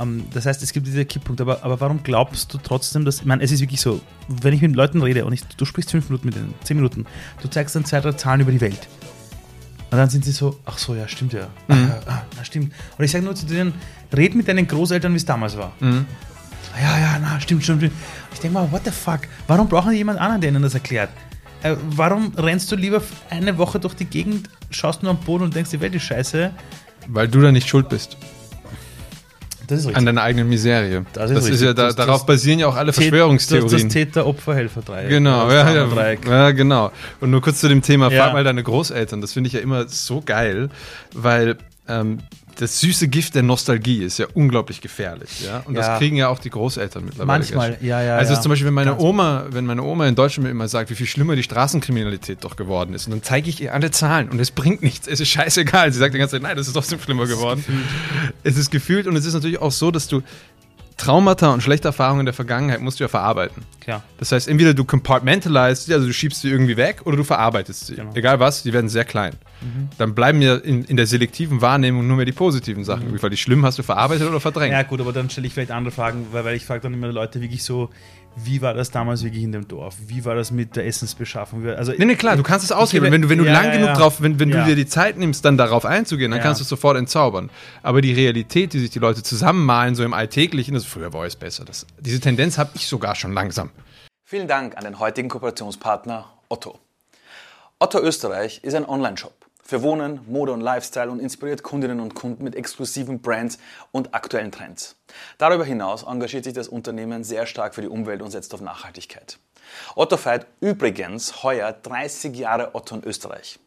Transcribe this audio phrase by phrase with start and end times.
[0.00, 3.24] ähm, das heißt, es gibt diese Kipppunkt, aber, aber warum glaubst du trotzdem, dass, ich
[3.24, 6.08] meine, es ist wirklich so, wenn ich mit Leuten rede und ich, du sprichst fünf
[6.08, 7.06] Minuten mit denen, zehn Minuten,
[7.42, 8.88] du zeigst dann zwei, drei Zahlen über die Welt.
[9.90, 11.46] Und dann sind sie so, ach so, ja, stimmt ja.
[11.68, 11.92] Mhm.
[12.06, 12.72] Ah, ah, na, stimmt.
[12.98, 13.74] Und ich sage nur zu denen,
[14.12, 15.72] red mit deinen Großeltern, wie es damals war.
[15.78, 16.06] Mhm.
[16.80, 17.94] Ja, ja, na, stimmt, stimmt, stimmt.
[18.32, 19.20] Ich denke mal, what the fuck?
[19.46, 21.10] Warum brauchen die jemand anderen, der ihnen das erklärt?
[21.62, 25.54] Äh, warum rennst du lieber eine Woche durch die Gegend, schaust nur am Boden und
[25.54, 26.50] denkst, die Welt ist scheiße?
[27.06, 28.16] Weil du da nicht schuld bist.
[29.66, 31.04] Das ist An deiner eigenen Miserie.
[31.12, 31.66] Das Das ist ist, richtig.
[31.68, 33.88] ja, da, Das- darauf das- basieren ja auch alle Das, das Verschwörungstheorien.
[33.88, 35.08] Täter-Opfer-Helfer-Dreieck.
[35.08, 36.92] Genau, Das ja, ja, ja, genau.
[37.20, 38.24] Und nur kurz zu dem Thema, Ja.
[38.24, 39.20] frag mal deine Großeltern.
[39.20, 40.68] Das finde ich ja immer so geil,
[41.14, 41.56] weil
[41.88, 42.18] ähm,
[42.56, 45.44] das süße Gift der Nostalgie ist ja unglaublich gefährlich.
[45.44, 45.62] Ja?
[45.66, 45.80] Und Ja.
[45.88, 47.26] das kriegen ja auch die Großeltern mittlerweile.
[47.38, 48.16] Manchmal, ja, ja.
[48.16, 48.40] Also ja.
[48.40, 50.94] zum Beispiel, wenn meine Ganz- Oma, wenn meine Oma in Deutschland mir immer sagt, wie
[50.94, 54.40] viel schlimmer die Straßenkriminalität doch geworden ist, und dann zeige ich ihr alle Zahlen und
[54.40, 55.06] es bringt nichts.
[55.08, 55.92] Es ist scheißegal.
[55.92, 57.64] Sie sagt die ganze Zeit, nein, das ist trotzdem schlimmer geworden.
[58.42, 60.22] Es ist gefühlt und es ist natürlich auch so, dass du
[60.96, 63.64] Traumata und schlechte Erfahrungen in der Vergangenheit musst du ja verarbeiten.
[63.80, 64.02] Klar.
[64.18, 67.96] Das heißt, entweder du compartmentalized, also du schiebst sie irgendwie weg oder du verarbeitest sie.
[67.96, 68.12] Genau.
[68.14, 69.34] Egal was, die werden sehr klein.
[69.96, 73.30] Dann bleiben ja in, in der selektiven Wahrnehmung nur mehr die positiven Sachen übrig, weil
[73.30, 74.72] die schlimm hast du verarbeitet oder verdrängt.
[74.72, 77.10] Ja, gut, aber dann stelle ich vielleicht andere Fragen, weil, weil ich frage dann immer
[77.10, 77.88] Leute wirklich so,
[78.36, 79.96] wie war das damals wirklich in dem Dorf?
[80.06, 81.66] Wie war das mit der Essensbeschaffung?
[81.68, 83.12] Also, Nee, nee, klar, du kannst es aushebeln.
[83.12, 83.94] Wenn du, wenn du ja, lang ja, genug ja.
[83.94, 84.62] drauf, wenn, wenn Ja.
[84.62, 86.44] du dir die Zeit nimmst, dann darauf einzugehen, dann Ja.
[86.44, 87.50] kannst du es sofort entzaubern.
[87.82, 91.36] Aber die Realität, die sich die Leute zusammenmalen, so im Alltäglichen, das früher war alles
[91.36, 91.64] besser.
[91.64, 93.70] Das, diese Tendenz habe ich sogar schon langsam.
[94.24, 96.78] Vielen Dank an den heutigen Kooperationspartner Otto.
[97.78, 99.32] Otto Österreich ist ein Online-Shop
[99.62, 103.58] für Wohnen, Mode und Lifestyle und inspiriert Kundinnen und Kunden mit exklusiven Brands
[103.92, 104.96] und aktuellen Trends.
[105.38, 109.38] Darüber hinaus engagiert sich das Unternehmen sehr stark für die Umwelt und setzt auf Nachhaltigkeit.
[109.94, 113.58] Otto feiert übrigens heuer 30 Jahre Otto in Österreich.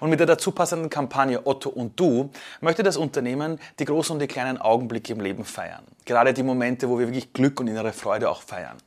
[0.00, 4.20] Und mit der dazu passenden Kampagne Otto und Du möchte das Unternehmen die großen und
[4.20, 5.84] die kleinen Augenblicke im Leben feiern.
[6.04, 8.78] Gerade die Momente, wo wir wirklich Glück und innere Freude auch feiern.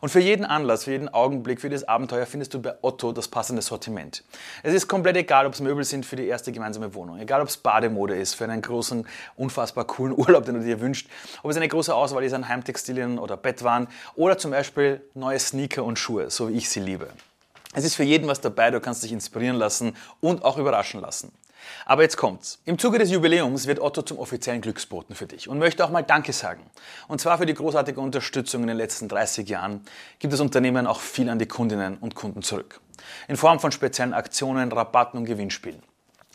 [0.00, 3.28] Und für jeden Anlass, für jeden Augenblick, für jedes Abenteuer findest du bei Otto das
[3.28, 4.24] passende Sortiment.
[4.62, 7.48] Es ist komplett egal, ob es Möbel sind für die erste gemeinsame Wohnung, egal ob
[7.48, 11.08] es Bademode ist für einen großen, unfassbar coolen Urlaub, den du dir wünschst,
[11.42, 15.84] ob es eine große Auswahl ist an Heimtextilien oder Bettwaren oder zum Beispiel neue Sneaker
[15.84, 17.08] und Schuhe, so wie ich sie liebe.
[17.74, 21.32] Es ist für jeden was dabei, du kannst dich inspirieren lassen und auch überraschen lassen.
[21.86, 22.58] Aber jetzt kommt's.
[22.64, 26.02] Im Zuge des Jubiläums wird Otto zum offiziellen Glücksboten für dich und möchte auch mal
[26.02, 26.62] Danke sagen.
[27.08, 29.82] Und zwar für die großartige Unterstützung in den letzten 30 Jahren
[30.18, 32.80] gibt das Unternehmen auch viel an die Kundinnen und Kunden zurück.
[33.28, 35.82] In Form von speziellen Aktionen, Rabatten und Gewinnspielen.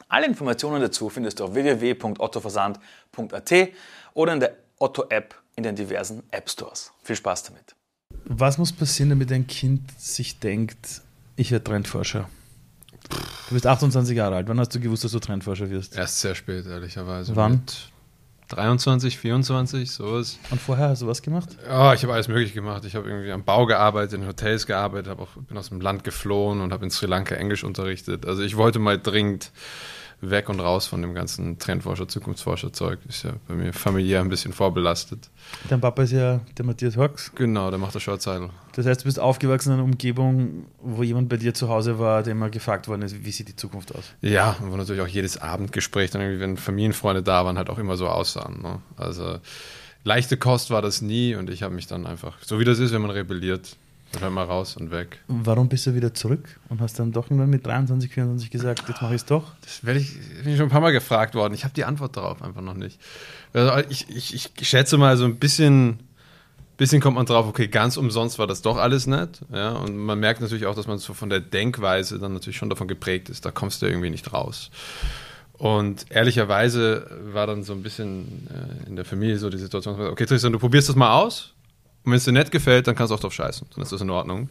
[0.08, 3.54] Alle Informationen dazu findest du auf www.ottoversand.at
[4.14, 6.92] oder in der Otto-App in den diversen App Stores.
[7.04, 7.76] Viel Spaß damit.
[8.26, 11.02] Was muss passieren, damit ein Kind sich denkt,
[11.36, 12.30] ich werde Trendforscher?
[13.10, 14.48] Du bist 28 Jahre alt.
[14.48, 15.98] Wann hast du gewusst, dass du Trendforscher wirst?
[15.98, 17.36] Erst sehr spät, ehrlicherweise.
[17.36, 17.52] Wann?
[17.54, 17.90] Mit
[18.50, 20.40] 23, 24, sowas.
[20.50, 21.58] Und vorher hast du was gemacht?
[21.68, 22.84] Ja, ich habe alles möglich gemacht.
[22.86, 26.62] Ich habe irgendwie am Bau gearbeitet, in Hotels gearbeitet, auch, bin aus dem Land geflohen
[26.62, 28.26] und habe in Sri Lanka Englisch unterrichtet.
[28.26, 29.52] Also ich wollte mal dringend
[30.22, 33.00] weg und raus von dem ganzen Trendforscher, Zukunftsforscher-Zeug.
[33.08, 35.30] Ist ja bei mir familiär ein bisschen vorbelastet.
[35.70, 37.32] Dein Papa ist ja der Matthias Hawks.
[37.36, 38.50] Genau, der macht der Shortseidel.
[38.74, 42.24] Das heißt, du bist aufgewachsen in einer Umgebung, wo jemand bei dir zu Hause war,
[42.24, 44.04] der immer gefragt worden ist, wie sieht die Zukunft aus?
[44.22, 47.80] Ja, und wo natürlich auch jedes Abendgespräch dann irgendwie, wenn Familienfreunde da waren, halt auch
[47.80, 48.62] immer so aussahen.
[48.62, 48.82] Ne?
[48.98, 49.40] Also
[50.04, 52.94] leichte Kost war das nie und ich habe mich dann einfach, so wie das ist,
[52.94, 53.78] wenn man rebelliert,
[54.12, 55.20] dann halt mal raus und weg.
[55.28, 59.02] Warum bist du wieder zurück und hast dann doch irgendwann mit 23, 24 gesagt, jetzt
[59.02, 59.54] mache ich es doch?
[59.62, 61.54] Das werde ich, bin ich schon ein paar Mal gefragt worden.
[61.54, 63.00] Ich habe die Antwort darauf einfach noch nicht.
[63.54, 66.00] Also ich, ich, ich schätze mal, so ein bisschen,
[66.78, 69.42] bisschen kommt man drauf, okay, ganz umsonst war das doch alles nett.
[69.54, 69.74] Ja?
[69.74, 72.88] Und man merkt natürlich auch, dass man so von der Denkweise dann natürlich schon davon
[72.88, 73.46] geprägt ist.
[73.46, 74.72] Da kommst du irgendwie nicht raus.
[75.60, 80.26] Und ehrlicherweise war dann so ein bisschen äh, in der Familie so die Situation, okay,
[80.26, 81.54] Tristan, du probierst das mal aus.
[82.10, 83.68] Und wenn es dir nett gefällt, dann kannst du auch drauf scheißen.
[83.76, 84.50] Dann ist das in Ordnung.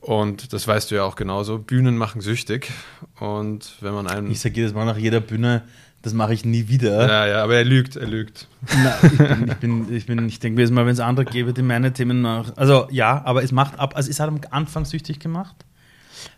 [0.00, 1.58] Und das weißt du ja auch genauso.
[1.58, 2.72] Bühnen machen süchtig.
[3.20, 4.28] Und wenn man einen.
[4.32, 5.62] Ich sage jedes Mal nach jeder Bühne,
[6.02, 7.06] das mache ich nie wieder.
[7.06, 8.48] Ja, ja, aber er lügt, er lügt.
[8.82, 11.24] Nein, ich bin, ich bin, ich, bin, ich denke mir jetzt mal, wenn es andere
[11.24, 12.56] gäbe, die meine Themen nach.
[12.56, 15.54] Also ja, aber es macht ab, also es hat am Anfang süchtig gemacht,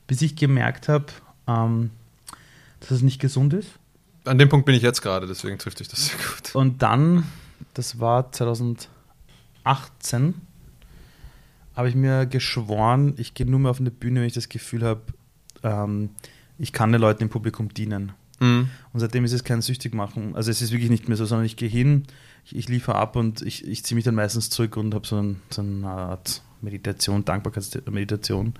[0.07, 1.07] bis ich gemerkt habe,
[1.49, 1.89] ähm,
[2.81, 3.71] dass es nicht gesund ist.
[4.27, 6.55] An dem Punkt bin ich jetzt gerade, deswegen trifft dich das sehr gut.
[6.55, 7.25] Und dann,
[7.73, 8.31] das war
[9.65, 10.35] 2018,
[11.75, 14.85] habe ich mir geschworen, ich gehe nur mehr auf eine Bühne, wenn ich das Gefühl
[14.85, 15.03] habe,
[15.63, 16.11] ähm,
[16.59, 18.13] ich kann den Leuten im Publikum dienen.
[18.41, 18.69] Mhm.
[18.93, 20.37] Und seitdem ist es kein süchtig machen.
[20.37, 22.05] Also es ist wirklich nicht mehr so, sondern ich gehe hin,
[22.45, 25.21] ich, ich liefere ab und ich, ich ziehe mich dann meistens zurück und habe so,
[25.21, 28.55] ein, so eine Art Meditation, Dankbarkeitsmeditation.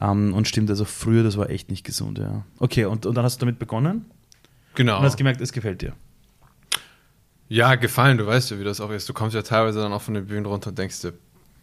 [0.00, 2.44] Ähm, und stimmt, also früher, das war echt nicht gesund, ja.
[2.58, 4.04] Okay, und, und dann hast du damit begonnen
[4.74, 4.98] Genau.
[4.98, 5.94] und hast gemerkt, es gefällt dir.
[7.48, 9.08] Ja, gefallen, du weißt ja, wie das auch ist.
[9.08, 11.12] Du kommst ja teilweise dann auch von den Bühnen runter und denkst dir,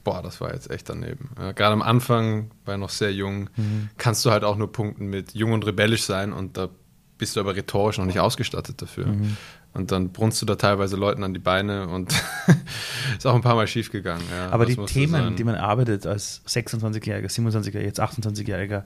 [0.03, 1.29] boah, das war jetzt echt daneben.
[1.39, 3.89] Ja, Gerade am Anfang, bei noch sehr jung, Mhm.
[3.97, 6.69] kannst du halt auch nur punkten mit jung und rebellisch sein und da
[7.17, 9.07] bist du aber rhetorisch noch nicht ausgestattet dafür.
[9.07, 9.37] Mhm.
[9.73, 12.13] Und dann brunst du da teilweise Leuten an die Beine und
[13.17, 14.23] ist auch ein paar Mal schief gegangen.
[14.31, 18.83] Ja, Aber die Themen, die man arbeitet als 26-Jähriger, 27-Jähriger, jetzt 28-Jähriger,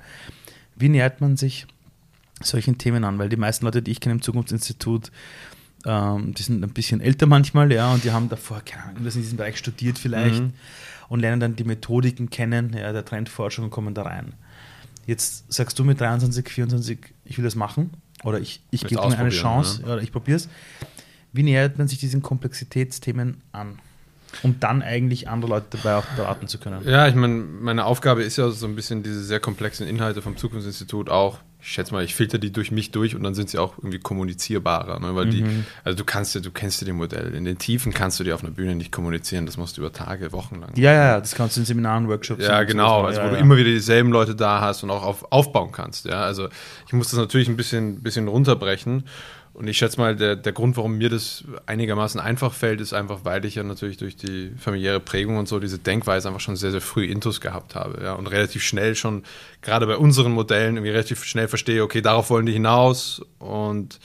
[0.76, 1.68] wie nähert man sich
[2.42, 3.18] solchen Themen an?
[3.18, 5.12] Weil die meisten Leute, die ich kenne im Zukunftsinstitut,
[5.86, 9.16] ähm, die sind ein bisschen älter manchmal, ja, und die haben davor, keine Ahnung, irgendwas
[9.16, 10.54] in diesem Bereich studiert vielleicht Mhm.
[11.10, 14.34] und lernen dann die Methodiken kennen, ja, der Trendforschung und kommen da rein.
[15.06, 17.92] Jetzt sagst du mit 23, 24, ich will das machen
[18.24, 19.94] oder ich, ich gebe mir eine Chance ne?
[19.94, 20.50] oder ich probiere es.
[21.32, 23.80] Wie nähert man sich diesen Komplexitätsthemen an?
[24.44, 26.88] Um dann eigentlich andere Leute dabei auch beraten zu können.
[26.88, 30.38] Ja, ich meine, meine Aufgabe ist ja so ein bisschen diese sehr komplexen Inhalte vom
[30.38, 31.40] Zukunftsinstitut auch.
[31.60, 34.00] Ich schätze mal, ich filter die durch mich durch und dann sind sie auch irgendwie
[34.00, 35.00] kommunizierbarer.
[35.00, 35.16] Ne?
[35.16, 35.44] Weil die,
[35.84, 37.36] also du kannst ja, du kennst ja die Modelle.
[37.36, 39.46] In den Tiefen kannst du die auf einer Bühne nicht kommunizieren.
[39.48, 40.70] Das musst du über Tage, Wochen lang.
[40.76, 42.44] Ja, ja, ja, das kannst du in Seminaren, Workshops.
[42.44, 43.02] Ja, genau.
[43.04, 46.06] Also, wo ja, du immer wieder dieselben Leute da hast und auch auf, aufbauen kannst.
[46.06, 46.48] Ja, also
[46.86, 49.06] ich muss das natürlich ein bisschen, bisschen runterbrechen.
[49.58, 53.22] Und ich schätze mal, der, der Grund, warum mir das einigermaßen einfach fällt, ist einfach,
[53.24, 56.70] weil ich ja natürlich durch die familiäre Prägung und so diese Denkweise einfach schon sehr,
[56.70, 58.04] sehr früh Intus gehabt habe.
[58.04, 59.24] Ja, und relativ schnell schon,
[59.64, 64.00] gerade bei unseren Modellen, irgendwie relativ schnell verstehe, okay, darauf wollen die hinaus und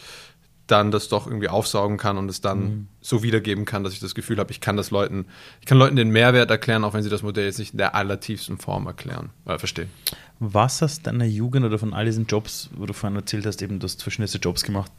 [0.68, 2.88] dann das doch irgendwie aufsaugen kann und es dann Mhm.
[3.02, 5.26] so wiedergeben kann, dass ich das Gefühl habe, ich kann das Leuten,
[5.60, 7.94] ich kann Leuten den Mehrwert erklären, auch wenn sie das Modell jetzt nicht in der
[7.94, 9.90] allertiefsten Form erklären, äh, verstehen.
[10.38, 13.80] Was aus deiner Jugend oder von all diesen Jobs, wo du vorhin erzählt hast, eben
[13.80, 14.90] du hast verschiedenste Jobs gemacht,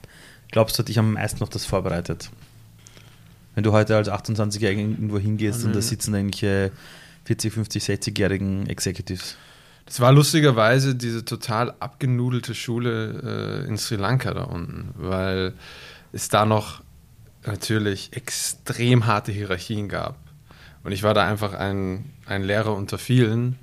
[0.53, 2.29] glaubst du, hat dich am meisten auf das vorbereitet?
[3.55, 6.71] Wenn du heute als 28-Jähriger irgendwo hingehst und da sitzen irgendwelche
[7.25, 9.35] 40, 50, 60-jährigen Executives.
[9.85, 15.53] Das war lustigerweise diese total abgenudelte Schule äh, in Sri Lanka da unten, weil
[16.13, 16.81] es da noch
[17.45, 20.17] natürlich extrem harte Hierarchien gab.
[20.83, 23.57] Und ich war da einfach ein, ein Lehrer unter vielen.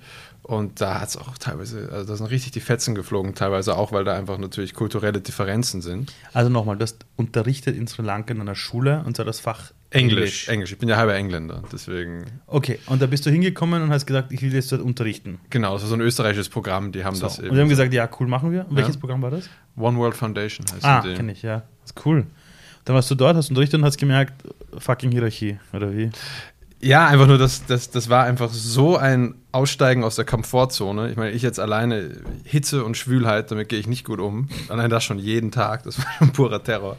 [0.50, 3.92] Und da hat es auch teilweise, also da sind richtig die Fetzen geflogen, teilweise auch,
[3.92, 6.12] weil da einfach natürlich kulturelle Differenzen sind.
[6.32, 9.70] Also nochmal, du hast unterrichtet in Sri Lanka in einer Schule und zwar das Fach
[9.90, 10.72] Englisch, Englisch.
[10.72, 12.24] Ich bin ja halber Engländer, deswegen.
[12.48, 15.38] Okay, und da bist du hingekommen und hast gesagt, ich will jetzt dort unterrichten.
[15.50, 17.22] Genau, das war so ein österreichisches Programm, die haben So.
[17.26, 18.66] das Und wir haben gesagt, ja, cool, machen wir.
[18.68, 19.00] Und welches Ja.
[19.00, 19.48] Programm war das?
[19.76, 21.14] One World Foundation heißt Ah, die.
[21.14, 21.62] kenne ich, ja.
[21.82, 22.26] Das ist cool.
[22.86, 24.32] Dann warst du dort, hast unterrichtet und hast gemerkt,
[24.78, 26.10] fucking Hierarchie, oder wie?
[26.82, 31.10] Ja, einfach nur, das, das, das war einfach so ein Aussteigen aus der Komfortzone.
[31.10, 34.48] Ich meine, ich jetzt alleine Hitze und Schwülheit, damit gehe ich nicht gut um.
[34.68, 36.96] Allein das schon jeden Tag, das war schon purer Terror.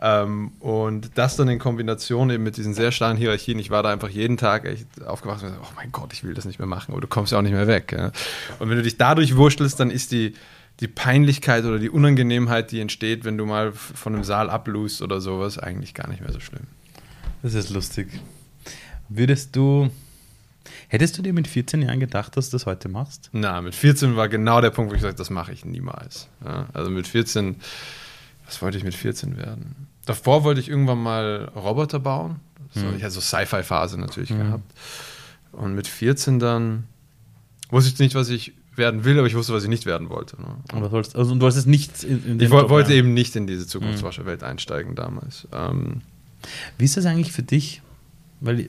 [0.00, 3.58] Ähm, und das dann in Kombination eben mit diesen sehr starren Hierarchien.
[3.58, 6.32] Ich war da einfach jeden Tag echt aufgewacht und gesagt, oh mein Gott, ich will
[6.32, 6.92] das nicht mehr machen.
[6.92, 7.92] Aber du kommst ja auch nicht mehr weg.
[7.92, 8.12] Ja.
[8.58, 10.32] Und wenn du dich dadurch wurstelst, dann ist die,
[10.80, 15.20] die Peinlichkeit oder die Unangenehmheit, die entsteht, wenn du mal von einem Saal ablust oder
[15.20, 16.62] sowas, eigentlich gar nicht mehr so schlimm.
[17.42, 18.08] Das ist lustig.
[19.10, 19.90] Würdest du,
[20.88, 23.28] hättest du dir mit 14 Jahren gedacht, dass du das heute machst?
[23.32, 26.28] Na, mit 14 war genau der Punkt, wo ich gesagt habe, das mache ich niemals.
[26.44, 27.56] Ja, also mit 14,
[28.46, 29.88] was wollte ich mit 14 werden?
[30.06, 32.36] Davor wollte ich irgendwann mal Roboter bauen.
[32.72, 34.72] So, Ich hatte so Sci-Fi-Phase natürlich gehabt.
[35.52, 36.84] Und mit 14 dann
[37.70, 40.40] wusste ich nicht, was ich werden will, aber ich wusste, was ich nicht werden wollte.
[40.40, 40.46] Ne?
[40.72, 43.66] Und du wolltest, also, du wolltest nichts in, in Ich wollte eben nicht in diese
[43.66, 45.48] Zukunftsforscherwelt einsteigen damals.
[45.52, 46.02] Ähm,
[46.78, 47.82] Wie ist das eigentlich für dich?
[48.40, 48.66] Weil äh,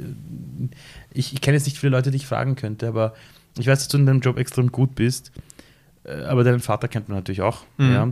[1.13, 3.13] ich, ich kenne jetzt nicht viele Leute, die ich fragen könnte, aber
[3.57, 5.31] ich weiß, dass du in deinem Job extrem gut bist.
[6.03, 7.59] Äh, Aber deinen Vater kennt man natürlich auch.
[7.77, 7.93] Mhm.
[7.93, 8.07] Ja.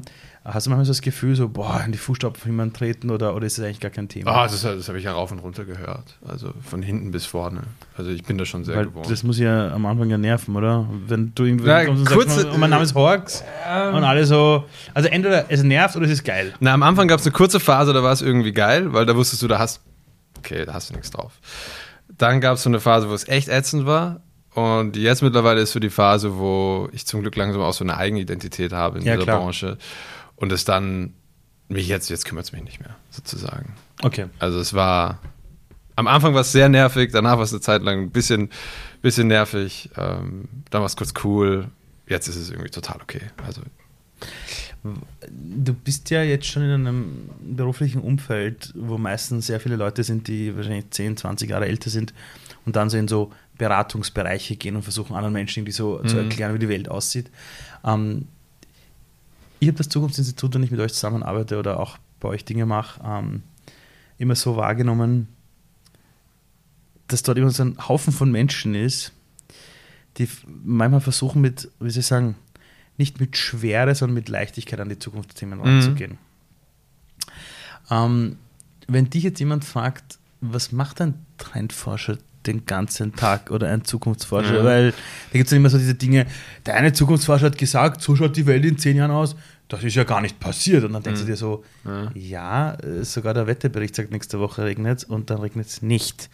[0.46, 3.36] Hast du manchmal so das Gefühl, so, boah, in die Fußstapfen von jemandem treten oder,
[3.36, 4.32] oder ist das eigentlich gar kein Thema?
[4.32, 6.18] ah, das, das habe ich ja rauf und runter gehört.
[6.25, 7.62] Also von hinten bis vorne.
[7.98, 9.10] Also ich bin da schon sehr Weil gewohnt.
[9.12, 10.88] das muss ja am Anfang ja nerven, oder?
[11.08, 14.63] Wenn du irgendwo Na, kommst und kurze- sagst, mein Name ist Horks und alle so,
[14.94, 16.54] also entweder es nervt oder es ist geil.
[16.62, 19.16] Na, am Anfang gab es eine kurze Phase, da war es irgendwie geil, weil da
[19.16, 19.82] wusstest du, da hast,
[20.39, 21.34] okay, da hast du nichts drauf.
[22.17, 24.22] Dann gab es so eine Phase, wo es echt ätzend war.
[24.55, 27.98] Und jetzt mittlerweile ist so die Phase, wo ich zum Glück langsam auch so eine
[27.98, 29.39] Eigenidentität habe in Ja, dieser klar.
[29.39, 29.77] Branche.
[30.36, 31.13] Und es dann,
[31.67, 33.75] mich jetzt, jetzt kümmert es mich nicht mehr, sozusagen.
[34.01, 34.25] Okay.
[34.39, 35.19] Also es war,
[35.96, 38.50] am Anfang war es sehr nervig, danach war es eine Zeit lang ein bisschen,
[39.01, 41.67] bisschen nervig, ähm, dann war es kurz cool,
[42.08, 43.22] jetzt ist es irgendwie total okay.
[43.46, 43.62] Also
[44.83, 50.27] Du bist ja jetzt schon in einem beruflichen Umfeld, wo meistens sehr viele Leute sind,
[50.27, 52.13] die wahrscheinlich 10, 20 Jahre älter sind
[52.65, 56.24] und dann so in so Beratungsbereiche gehen und versuchen, anderen Menschen irgendwie so zu Mhm.
[56.24, 57.29] erklären, wie die Welt aussieht.
[57.83, 58.27] Ähm,
[59.59, 63.01] ich habe das Zukunftsinstitut, wenn ich mit euch zusammenarbeite oder auch bei euch Dinge mache,
[63.05, 63.43] ähm,
[64.17, 65.27] immer so wahrgenommen,
[67.07, 69.12] dass dort immer so ein Haufen von Menschen ist,
[70.17, 70.29] die
[70.63, 72.36] manchmal versuchen mit, wie soll ich sagen,
[73.00, 75.65] nicht mit Schwere, sondern mit Leichtigkeit an die Zukunftsthemen Mhm.
[75.65, 76.18] ranzugehen.
[77.89, 78.38] Ähm,
[78.88, 84.58] wenn dich jetzt jemand fragt, was macht ein Trendforscher den ganzen Tag oder ein Zukunftsforscher?
[84.60, 84.63] Ja.
[84.63, 86.25] Weil da gibt es immer so diese Dinge,
[86.65, 89.36] der eine Zukunftsforscher hat gesagt, so schaut die Welt in zehn Jahren aus.
[89.68, 90.84] Das ist ja gar nicht passiert.
[90.84, 91.63] Und dann denkst du dir so,
[92.15, 96.29] ja, äh, sogar der Wetterbericht sagt, nächste Woche regnet und dann regnet es nicht.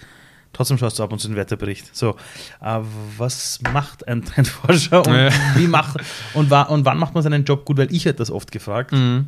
[0.55, 1.93] Trotzdem schaust du ab und zu den Wetterbericht.
[1.95, 2.15] So,
[2.61, 2.79] äh,
[3.17, 5.29] was macht ein Trendforscher und Ja.
[5.57, 5.97] wie macht
[6.33, 7.75] und, wa und wann macht man seinen Job gut?
[7.77, 8.93] Weil ich hätte das oft gefragt.
[8.93, 9.27] Mhm.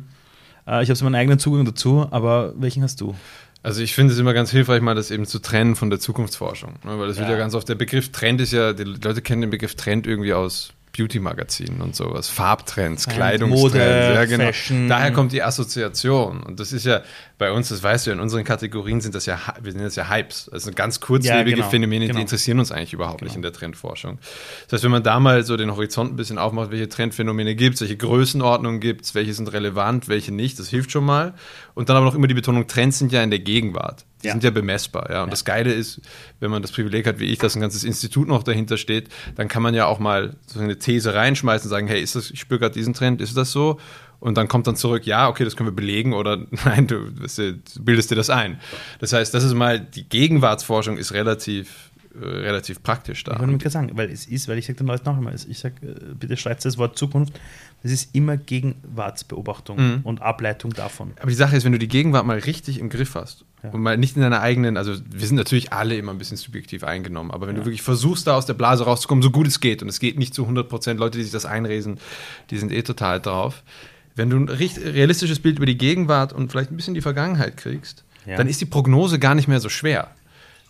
[0.66, 3.14] Äh, ich habe so meinen eigenen Zugang dazu, aber welchen hast du?
[3.62, 6.74] Also ich finde es immer ganz hilfreich, mal das eben zu trennen von der Zukunftsforschung.
[6.84, 6.98] Ne?
[6.98, 7.34] Weil das wird Ja.
[7.34, 10.32] ja ganz oft, der Begriff Trend ist ja, die Leute kennen den Begriff Trend irgendwie
[10.32, 13.74] aus Beauty-Magazinen und sowas, Farbtrends, Trend, Kleidungstrends.
[13.74, 14.44] Mode, ja, genau.
[14.46, 14.88] Fashion.
[14.88, 16.42] Daher kommt die Assoziation.
[16.42, 17.02] Und das ist ja
[17.38, 19.96] bei uns, das weißt du ja, in unseren Kategorien sind das ja, wir nennen das
[19.96, 20.50] ja Hypes.
[20.52, 22.16] Das sind ganz kurzlebige Ja, genau, Phänomene, genau.
[22.16, 24.18] die interessieren uns eigentlich überhaupt nicht in der Trendforschung.
[24.64, 27.76] Das heißt, wenn man da mal so den Horizont ein bisschen aufmacht, welche Trendphänomene gibt
[27.76, 31.34] es, welche Größenordnungen gibt es, welche sind relevant, welche nicht, das hilft schon mal.
[31.74, 34.04] Und dann aber noch immer die Betonung, Trends sind ja in der Gegenwart.
[34.22, 34.32] Die Ja.
[34.32, 35.10] sind ja bemessbar.
[35.10, 35.22] Ja?
[35.22, 36.00] Und das Geile ist,
[36.40, 39.48] wenn man das Privileg hat, wie ich, dass ein ganzes Institut noch dahinter steht, dann
[39.48, 42.40] kann man ja auch mal so eine These reinschmeißen und sagen, hey, ist das, ich
[42.40, 43.78] spüre gerade diesen Trend, ist das so?
[44.20, 47.56] Und dann kommt dann zurück, ja, okay, das können wir belegen oder nein, du, du,
[47.80, 48.60] bildest dir das ein.
[48.98, 51.87] Das heißt, das ist mal, die Gegenwartsforschung ist relativ,
[52.20, 53.32] relativ praktisch da.
[53.34, 55.58] Ich wollte nur sagen, weil es ist, weil ich sage den Leuten auch immer, ich
[55.58, 55.74] sage,
[56.18, 57.38] bitte schreibt das Wort Zukunft,
[57.82, 60.00] es ist immer Gegenwartsbeobachtung Mhm.
[60.04, 61.12] und Ableitung davon.
[61.20, 63.70] Aber die Sache ist, wenn du die Gegenwart mal richtig im Griff hast Ja.
[63.70, 66.84] und mal nicht in deiner eigenen, also wir sind natürlich alle immer ein bisschen subjektiv
[66.84, 69.82] eingenommen, aber wenn du wirklich versuchst, da aus der Blase rauszukommen, so gut es geht,
[69.82, 71.98] und es geht nicht zu 100 Prozent, Leute, die sich das einresen,
[72.50, 73.62] die sind eh total drauf.
[74.14, 78.04] Wenn du ein realistisches Bild über die Gegenwart und vielleicht ein bisschen die Vergangenheit kriegst,
[78.26, 78.36] Ja.
[78.36, 80.10] dann ist die Prognose gar nicht mehr so schwer.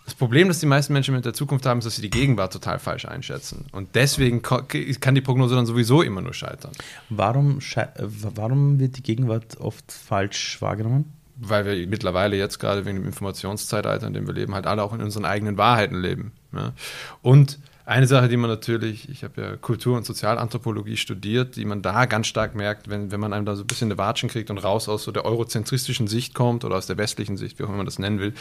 [0.08, 2.50] Das Problem, das die meisten Menschen mit der Zukunft haben, ist, dass sie die Gegenwart
[2.50, 3.66] total falsch einschätzen.
[3.72, 6.72] Und deswegen kann die Prognose dann sowieso immer nur scheitern.
[7.10, 11.12] Warum, schei- äh, warum wird die Gegenwart oft falsch wahrgenommen?
[11.40, 14.92] weil wir mittlerweile jetzt gerade wegen dem Informationszeitalter, in dem wir leben, halt alle auch
[14.94, 16.32] in unseren eigenen Wahrheiten leben.
[16.52, 16.72] Ja.
[17.22, 17.58] Und
[17.88, 22.04] eine Sache, die man natürlich, ich habe ja Kultur- und Sozialanthropologie studiert, die man da
[22.04, 24.58] ganz stark merkt, wenn, wenn man einem da so ein bisschen eine Watschen kriegt und
[24.58, 27.78] raus aus so der eurozentristischen Sicht kommt oder aus der westlichen Sicht, wie auch immer
[27.78, 28.34] man das nennen will,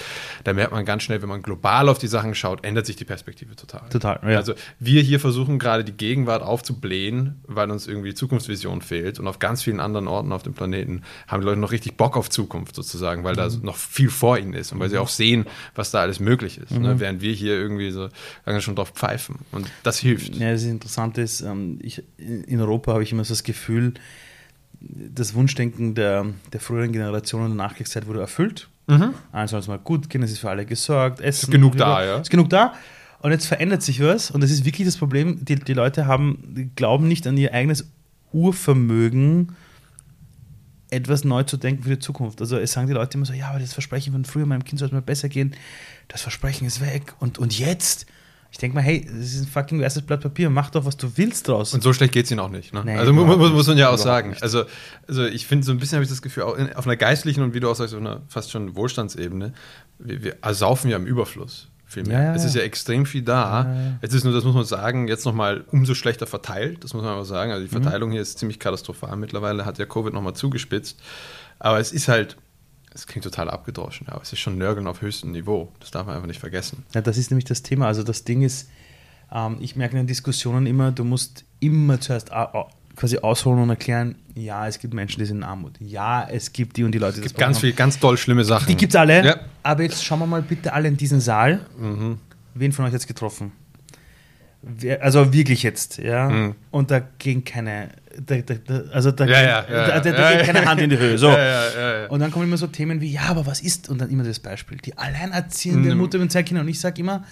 [0.43, 3.05] da merkt man ganz schnell, wenn man global auf die Sachen schaut, ändert sich die
[3.05, 3.87] Perspektive total.
[3.89, 4.35] Total, ja.
[4.35, 9.27] Also wir hier versuchen gerade die Gegenwart aufzublähen, weil uns irgendwie die Zukunftsvision fehlt und
[9.27, 12.29] auf ganz vielen anderen Orten auf dem Planeten haben die Leute noch richtig Bock auf
[12.29, 15.91] Zukunft sozusagen, weil da noch viel vor ihnen ist und weil sie auch sehen, was
[15.91, 16.99] da alles möglich ist, ne?
[16.99, 18.09] während wir hier irgendwie so
[18.45, 20.35] lange schon drauf pfeifen und das hilft.
[20.35, 23.93] Ja, das Interessante ist, ähm, ich, in Europa habe ich immer so das Gefühl,
[24.79, 28.69] das Wunschdenken der, der früheren Generationen der Nachkriegszeit wurde erfüllt.
[28.87, 29.13] Mhm.
[29.47, 31.51] Soll es mal gut gehen, es ist für alle gesorgt, Essen.
[31.51, 32.17] genug da, ja.
[32.19, 32.73] Ist genug da.
[33.19, 36.53] Und jetzt verändert sich was und das ist wirklich das Problem, die, die Leute haben,
[36.55, 37.89] die glauben nicht an ihr eigenes
[38.31, 39.55] Urvermögen,
[40.89, 42.39] etwas neu zu denken für die Zukunft.
[42.39, 44.79] Also es sagen die Leute immer so, ja, aber das Versprechen von früher, meinem Kind
[44.79, 45.55] soll es mal besser gehen,
[46.07, 47.13] das Versprechen ist weg.
[47.19, 48.05] Und, und jetzt?
[48.51, 51.11] Ich denke mal, hey, das ist ein fucking weißes Blatt Papier, mach doch, was du
[51.17, 51.73] willst draus.
[51.73, 52.73] Und so schlecht geht es ihnen auch nicht.
[52.73, 52.81] Ne?
[52.85, 54.35] Nee, also mu- mu- muss man ja auch sagen.
[54.41, 54.63] Also,
[55.07, 57.43] also ich finde, so ein bisschen habe ich das Gefühl, auch in, auf einer geistlichen
[57.43, 59.53] und wie du auch sagst, auf einer fast schon Wohlstandsebene,
[59.99, 61.67] wir, wir ersaufen ja im Überfluss.
[61.89, 62.19] Viel mehr.
[62.19, 62.63] Ja, ja, es ist ja.
[62.63, 63.97] extrem viel da.
[64.01, 66.83] Jetzt ist nur, das muss man sagen, jetzt nochmal umso schlechter verteilt.
[66.83, 67.51] Das muss man aber sagen.
[67.53, 67.81] Also die Mhm.
[67.81, 69.15] Verteilung hier ist ziemlich katastrophal.
[69.15, 70.99] Mittlerweile hat ja Covid nochmal zugespitzt.
[71.59, 72.35] Aber es ist halt,
[72.93, 75.71] es klingt total abgedroschen, aber es ist schon Nörgeln auf höchstem Niveau.
[75.79, 76.83] Das darf man einfach nicht vergessen.
[76.93, 77.87] Ja, das ist nämlich das Thema.
[77.87, 78.69] Also das Ding ist,
[79.31, 82.31] ähm, ich merke in den Diskussionen immer, du musst immer zuerst
[82.95, 85.73] quasi ausholen und erklären, ja, es gibt Menschen, die sind in Armut.
[85.79, 88.43] Ja, es gibt die und die Leute, die Es gibt ganz viel, ganz doll schlimme
[88.43, 88.67] Sachen.
[88.67, 89.25] Die gibt es alle.
[89.25, 89.39] Ja.
[89.63, 91.65] Aber jetzt schauen wir mal bitte alle in diesen Saal.
[91.77, 92.19] Mhm.
[92.55, 93.51] Wen von euch jetzt getroffen?
[94.99, 96.29] Also wirklich jetzt, ja.
[96.29, 96.55] Mhm.
[96.71, 100.45] Und da ging keine, da, da, da, also da, Ja, ging, ja, ja, da, ging
[100.45, 101.17] keine Hand in die Höhe.
[101.17, 101.29] So.
[102.09, 103.87] Und dann kommen immer so Themen wie, ja, aber was ist?
[103.87, 104.77] Und dann immer das Beispiel.
[104.79, 106.01] Die alleinerziehende Mhm.
[106.01, 106.65] Mutter mit zwei Kindern.
[106.65, 107.23] Und ich sage immer,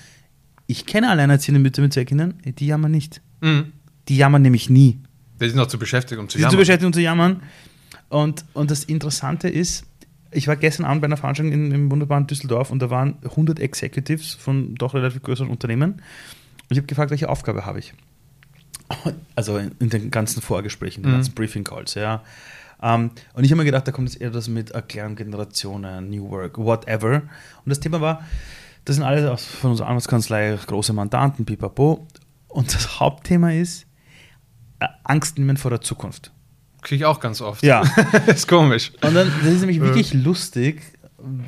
[0.67, 3.21] ich kenne alleinerziehende Mütter mit zwei Kindern, die jammern nicht.
[3.41, 3.73] Mhm.
[4.07, 4.99] Die jammern nämlich nie.
[5.39, 6.61] Wir sind noch zu beschäftigt, um zu Sie sind zu jammern.
[6.61, 7.41] beschäftigt, um zu jammern.
[8.09, 9.85] Und, und das Interessante ist,
[10.31, 13.59] ich war gestern Abend bei einer Veranstaltung in, im wunderbaren Düsseldorf und da waren 100
[13.59, 16.01] Executives von doch relativ größeren Unternehmen.
[16.67, 17.93] Und ich habe gefragt, welche Aufgabe habe ich?
[19.35, 21.15] Also in, in den ganzen Vorgesprächen, den Mhm.
[21.15, 22.23] ganzen Briefing Calls, ja.
[22.81, 26.29] Ähm, und ich habe mir gedacht, da kommt jetzt eher das mit Erklären, Generationen, New
[26.29, 27.15] Work, whatever.
[27.63, 28.23] Und das Thema war,
[28.83, 32.07] das sind alle aus, von unserer Anwaltskanzlei große Mandanten, pipapo.
[32.47, 33.85] Und das Hauptthema ist
[34.79, 36.31] äh, Angst nehmen vor der Zukunft.
[36.81, 37.63] Kriege ich auch ganz oft.
[37.63, 37.81] Ja.
[38.27, 38.91] ist komisch.
[39.01, 40.83] Und dann, das ist nämlich wirklich lustig,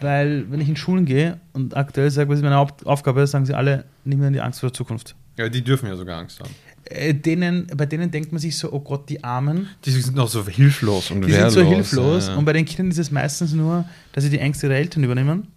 [0.02, 3.54] weil wenn ich in Schulen gehe und aktuell sage, was ist meine Hauptaufgabe, sagen sie
[3.54, 5.16] alle, nimm mir die Angst vor der Zukunft.
[5.38, 6.50] Ja, die dürfen ja sogar Angst haben.
[6.86, 10.28] äh, denen, bei denen denkt man sich so, oh Gott, die Armen, Die sind noch
[10.30, 11.54] so hilflos und die sind wehrlos.
[11.54, 12.26] so hilflos.
[12.28, 12.40] Ja, ja.
[12.40, 15.48] Und bei den Kindern ist es meistens nur, dass sie die Ängste ihrer Eltern übernehmen.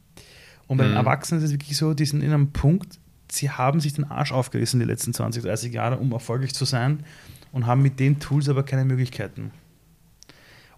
[0.67, 0.99] Und bei den Mhm.
[0.99, 2.99] Erwachsenen ist es wirklich so, die sind in einem Punkt,
[3.31, 7.05] sie haben sich den Arsch aufgerissen die letzten 20, 30 Jahre, um erfolgreich zu sein
[7.53, 9.51] und haben mit den Tools aber keine Möglichkeiten.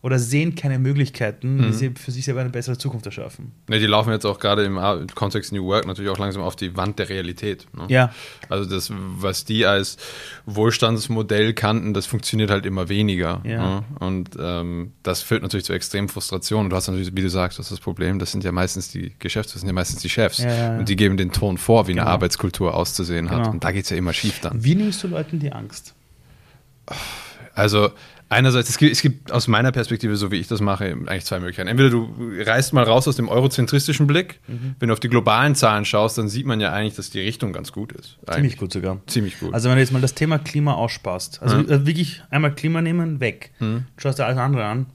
[0.05, 1.73] Oder sehen keine Möglichkeiten, wie Mhm.
[1.73, 3.53] sie für sich selber eine bessere Zukunft erschaffen.
[3.69, 4.77] Ne, die laufen jetzt auch gerade im
[5.15, 7.67] Kontext New Work natürlich auch langsam auf die Wand der Realität.
[7.77, 7.85] Ne?
[7.89, 8.13] Ja,
[8.49, 9.99] Also das, was die als
[10.47, 13.41] Wohlstandsmodell kannten, das funktioniert halt immer weniger.
[13.45, 13.63] Ja.
[13.81, 13.85] Ne?
[14.01, 16.65] Und ähm, das führt natürlich zu extremen Frustrationen.
[16.67, 18.91] Und du hast natürlich, wie du sagst, das ist das Problem, das sind ja meistens
[18.91, 20.39] die Geschäfte, das sind ja meistens die Chefs.
[20.39, 20.79] Ja, ja, ja.
[20.81, 22.03] Und die geben den Ton vor, wie Genau.
[22.03, 23.39] eine Arbeitskultur auszusehen hat.
[23.39, 23.51] Genau.
[23.53, 24.65] Und da geht es ja immer schief dann.
[24.65, 25.95] wie nimmst du Leuten die Angst?
[27.55, 27.91] Also
[28.33, 31.39] einerseits, es gibt, es gibt aus meiner Perspektive, so wie ich das mache, eigentlich zwei
[31.39, 31.69] Möglichkeiten.
[31.69, 34.41] Entweder du reißt mal raus aus dem eurozentristischen Blick.
[34.49, 34.75] Mhm.
[34.79, 37.53] Wenn du auf die globalen Zahlen schaust, dann sieht man ja eigentlich, dass die Richtung
[37.53, 38.19] ganz gut ist.
[38.19, 38.57] Ziemlich Eigentlich.
[38.57, 39.01] gut sogar.
[39.07, 39.55] Ziemlich gut.
[39.55, 43.21] Also wenn du jetzt mal das Thema Klima aussparst, also äh, wirklich einmal Klima nehmen,
[43.21, 43.53] weg.
[43.97, 44.87] Schaust dir alles andere an,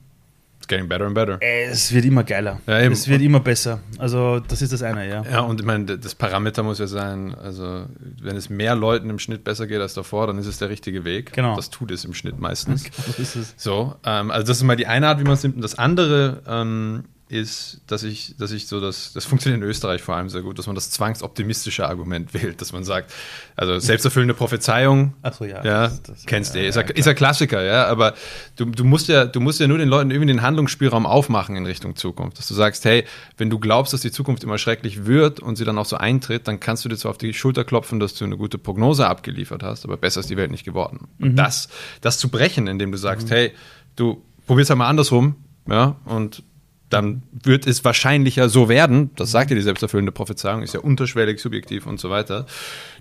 [0.68, 1.40] It's getting better and better.
[1.42, 2.60] es wird immer geiler.
[2.68, 3.80] Ja, es wird immer besser.
[4.00, 5.24] Also das ist das eine, ja.
[5.24, 7.86] Ja, und ich meine, das Parameter muss ja sein, also
[8.22, 11.06] wenn es mehr Leuten im Schnitt besser geht als davor, dann ist es der richtige
[11.06, 11.32] Weg.
[11.32, 11.56] Genau.
[11.56, 12.84] Das tut es im Schnitt meistens.
[13.08, 13.54] Das ist es.
[13.56, 15.56] So, ähm, also das ist mal die eine Art, wie man es nimmt.
[15.56, 20.02] Und das andere ähm, ist, dass ich, dass ich so das, das funktioniert in Österreich
[20.02, 23.12] vor allem sehr gut, dass man das zwangsoptimistische Argument wählt, dass man sagt,
[23.56, 25.64] also selbsterfüllende Prophezeiung, Ach so, ja.
[25.64, 28.14] ja, das- das- kennst du, ja, ist, ja, ja, ist ja Klassiker, ja, aber
[28.56, 31.66] du, du musst ja, du musst ja nur den Leuten irgendwie den Handlungsspielraum aufmachen in
[31.66, 33.04] Richtung Zukunft, dass du sagst, hey,
[33.38, 36.48] wenn du glaubst, dass die Zukunft immer schrecklich wird und sie dann auch so eintritt,
[36.48, 39.64] dann kannst du dir zwar auf die Schulter klopfen, dass du eine gute Prognose abgeliefert
[39.64, 41.08] hast, aber besser ist die Welt nicht geworden.
[41.20, 41.68] Und das,
[42.02, 43.52] das zu brechen, indem du sagst, hey,
[43.98, 45.36] du probierst halt mal andersrum,
[45.70, 46.44] ja, und
[46.90, 49.12] dann wird es wahrscheinlicher so werden.
[49.16, 52.46] Das sagt ja die selbsterfüllende Prophezeiung, ist ja unterschwellig, subjektiv und so weiter.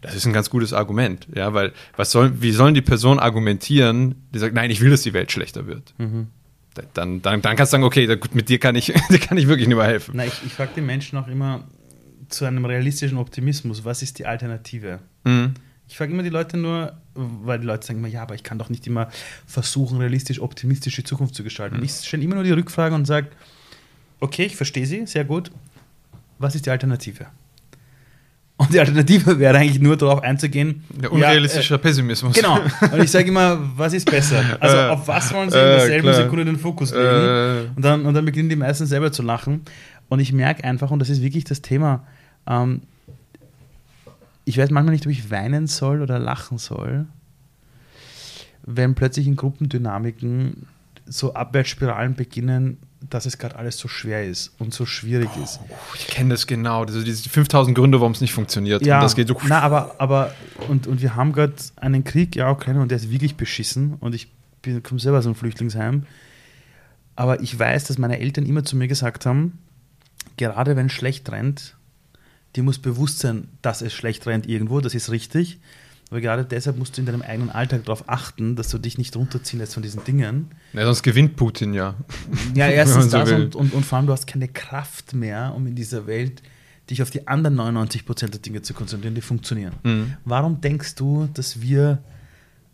[0.02, 4.26] Das ist ein ganz gutes Argument, ja, weil was soll, wie sollen die Personen argumentieren,
[4.35, 5.95] die sagt, nein, ich will, dass die Welt schlechter wird.
[6.95, 9.47] Dann, dann, dann kannst du sagen, okay, gut, mit dir kann ich, dir kann ich
[9.47, 10.12] wirklich nicht mehr helfen.
[10.16, 11.64] Na, ich, ich frage die Menschen auch immer
[12.29, 14.99] zu einem realistischen Optimismus, was ist die Alternative?
[15.25, 15.55] Mhm.
[15.88, 18.59] Ich frage immer die Leute nur, weil die Leute sagen immer, ja, aber ich kann
[18.59, 19.09] doch nicht immer
[19.46, 21.81] versuchen, realistisch, optimistisch die Zukunft zu gestalten.
[21.83, 23.29] Ich stelle immer nur die Rückfrage und sage,
[24.20, 25.50] okay, ich verstehe sie, sehr gut.
[26.38, 27.26] Was ist die Alternative?
[28.59, 30.85] Und die Alternative wäre eigentlich nur darauf einzugehen.
[30.90, 32.37] Der unrealistische Pessimismus.
[32.37, 32.92] Ja, äh, genau.
[32.94, 34.42] Und ich sage immer, was ist besser?
[34.61, 36.14] Also Äh, auf was wollen sie in äh, derselben klar.
[36.14, 37.05] Sekunde den Fokus legen?
[37.05, 37.61] Äh.
[37.76, 39.62] Und, dann, und dann beginnen die meisten selber zu lachen.
[40.09, 42.07] Und ich merke einfach, und das ist wirklich das Thema,
[42.46, 42.83] ähm,
[44.44, 47.07] ich weiß manchmal nicht, ob ich weinen soll oder lachen soll,
[48.64, 50.66] wenn plötzlich in Gruppendynamiken
[51.07, 55.61] so Abwärtsspiralen beginnen, dass es gerade alles so schwer ist und so schwierig ist.
[55.94, 56.82] Ich kenne das genau.
[56.85, 58.85] Also diese 5000 Gründe, warum es nicht funktioniert.
[58.85, 59.37] Ja, Und das geht so.
[59.46, 60.35] na, aber, aber
[60.68, 63.94] und, und wir haben gerade einen Krieg, ja, Ukraine, und der ist wirklich beschissen.
[64.00, 64.28] Und ich
[64.82, 66.06] komme selber aus einem Flüchtlingsheim.
[67.14, 69.59] Aber ich weiß, dass meine Eltern immer zu mir gesagt haben,
[70.37, 71.76] gerade wenn es schlecht rennt,
[72.56, 75.61] dir muss bewusst sein, dass es schlecht rennt irgendwo, das ist richtig.
[76.11, 79.16] Aber gerade deshalb musst du in deinem eigenen Alltag darauf achten, dass du dich nicht
[79.16, 80.53] runterziehen lässt von diesen Dingen.
[80.73, 81.95] Ja, sonst gewinnt Putin ja.
[82.55, 85.66] Ja, erstens so das und, und, und vor allem, du hast keine Kraft mehr, um
[85.66, 86.42] in dieser Welt
[86.90, 89.73] dich auf die anderen 99% der Dinge zu konzentrieren, die funktionieren.
[89.83, 90.14] Mhm.
[90.25, 91.99] Warum denkst du, dass wir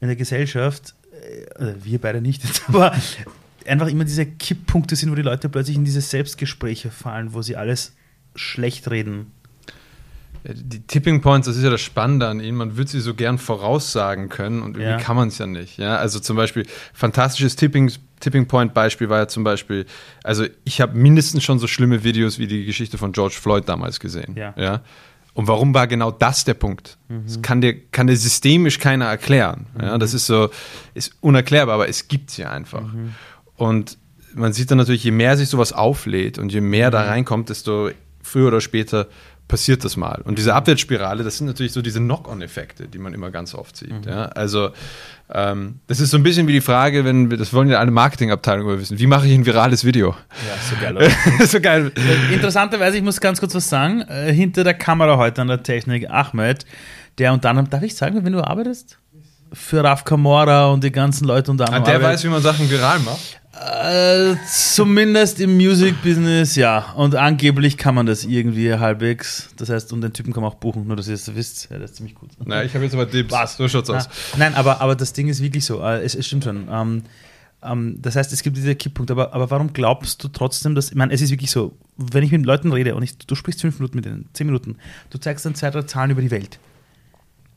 [0.00, 2.94] in der Gesellschaft, äh, oder wir beide nicht, aber
[3.66, 7.56] einfach immer diese Kipppunkte sind, wo die Leute plötzlich in diese Selbstgespräche fallen, wo sie
[7.56, 7.94] alles
[8.34, 9.32] schlecht reden?
[10.44, 12.56] Ja, Die Tipping Points, das ist ja das Spannende an ihnen.
[12.56, 14.96] Man würde sie so gern voraussagen können und irgendwie Ja.
[14.98, 15.78] kann man es ja nicht.
[15.78, 15.96] Ja?
[15.96, 19.86] Also zum Beispiel, fantastisches Tipping, Tipping Point Beispiel war ja zum Beispiel,
[20.24, 24.00] also ich habe mindestens schon so schlimme Videos wie die Geschichte von George Floyd damals
[24.00, 24.34] gesehen.
[24.36, 24.54] Ja.
[24.56, 24.80] Ja?
[25.34, 26.98] Und warum war genau das der Punkt?
[27.08, 29.66] Das kann dir, kann dir systemisch keiner erklären.
[29.80, 29.96] Ja?
[29.96, 30.50] Das ist so,
[30.94, 32.84] ist unerklärbar, aber es gibt es ja einfach.
[33.56, 33.96] Und
[34.34, 37.90] man sieht dann natürlich, je mehr sich sowas auflädt und je mehr da reinkommt, desto
[38.22, 39.06] früher oder später
[39.48, 40.22] passiert das mal.
[40.24, 44.06] Und diese Abwärtsspirale, das sind natürlich so diese Knock-on-Effekte, die man immer ganz oft sieht.
[44.06, 44.26] Ja?
[44.26, 44.70] Also
[45.30, 47.90] ähm, das ist so ein bisschen wie die Frage, wenn wir, das wollen ja alle
[47.90, 50.10] Marketingabteilungen immer wissen, wie mache ich ein virales Video?
[50.48, 50.96] Ja, so geil.
[50.96, 51.46] oder?
[51.46, 51.92] so geil.
[52.32, 56.08] Interessanterweise, ich muss ganz kurz was sagen, äh, hinter der Kamera heute an der Technik
[56.08, 56.64] Ahmed,
[57.18, 58.98] der unter anderem, darf ich sagen, wenn du arbeitest?
[59.52, 61.84] Für Raf Kamora und die ganzen Leute unter Ah, anderem.
[61.84, 62.14] der arbeitet.
[62.14, 63.38] weiß, wie man Sachen viral macht.
[63.62, 66.92] Äh, zumindest im Music-Business, ja.
[66.96, 69.50] Und angeblich kann man das irgendwie halbwegs.
[69.56, 71.70] Das heißt, und den Typen kann man auch buchen, nur dass ihr das wisst.
[71.70, 72.30] Ja, das ist ziemlich gut.
[72.44, 73.32] Na, ich habe jetzt aber Dibs.
[73.32, 73.56] Was?
[73.56, 74.08] So schaut's aus.
[74.36, 75.80] nein, aber, aber das Ding ist wirklich so.
[75.80, 76.66] Äh, es, es stimmt schon.
[76.70, 77.02] Ähm,
[77.62, 79.12] ähm, das heißt, es gibt diese Kipppunkte.
[79.12, 80.90] Aber, aber warum glaubst du trotzdem, dass.
[80.90, 83.60] Ich meine, es ist wirklich so, wenn ich mit Leuten rede und ich, du sprichst
[83.60, 84.76] fünf Minuten mit denen, zehn Minuten,
[85.10, 86.58] du zeigst dann zwei, drei Zahlen über die Welt.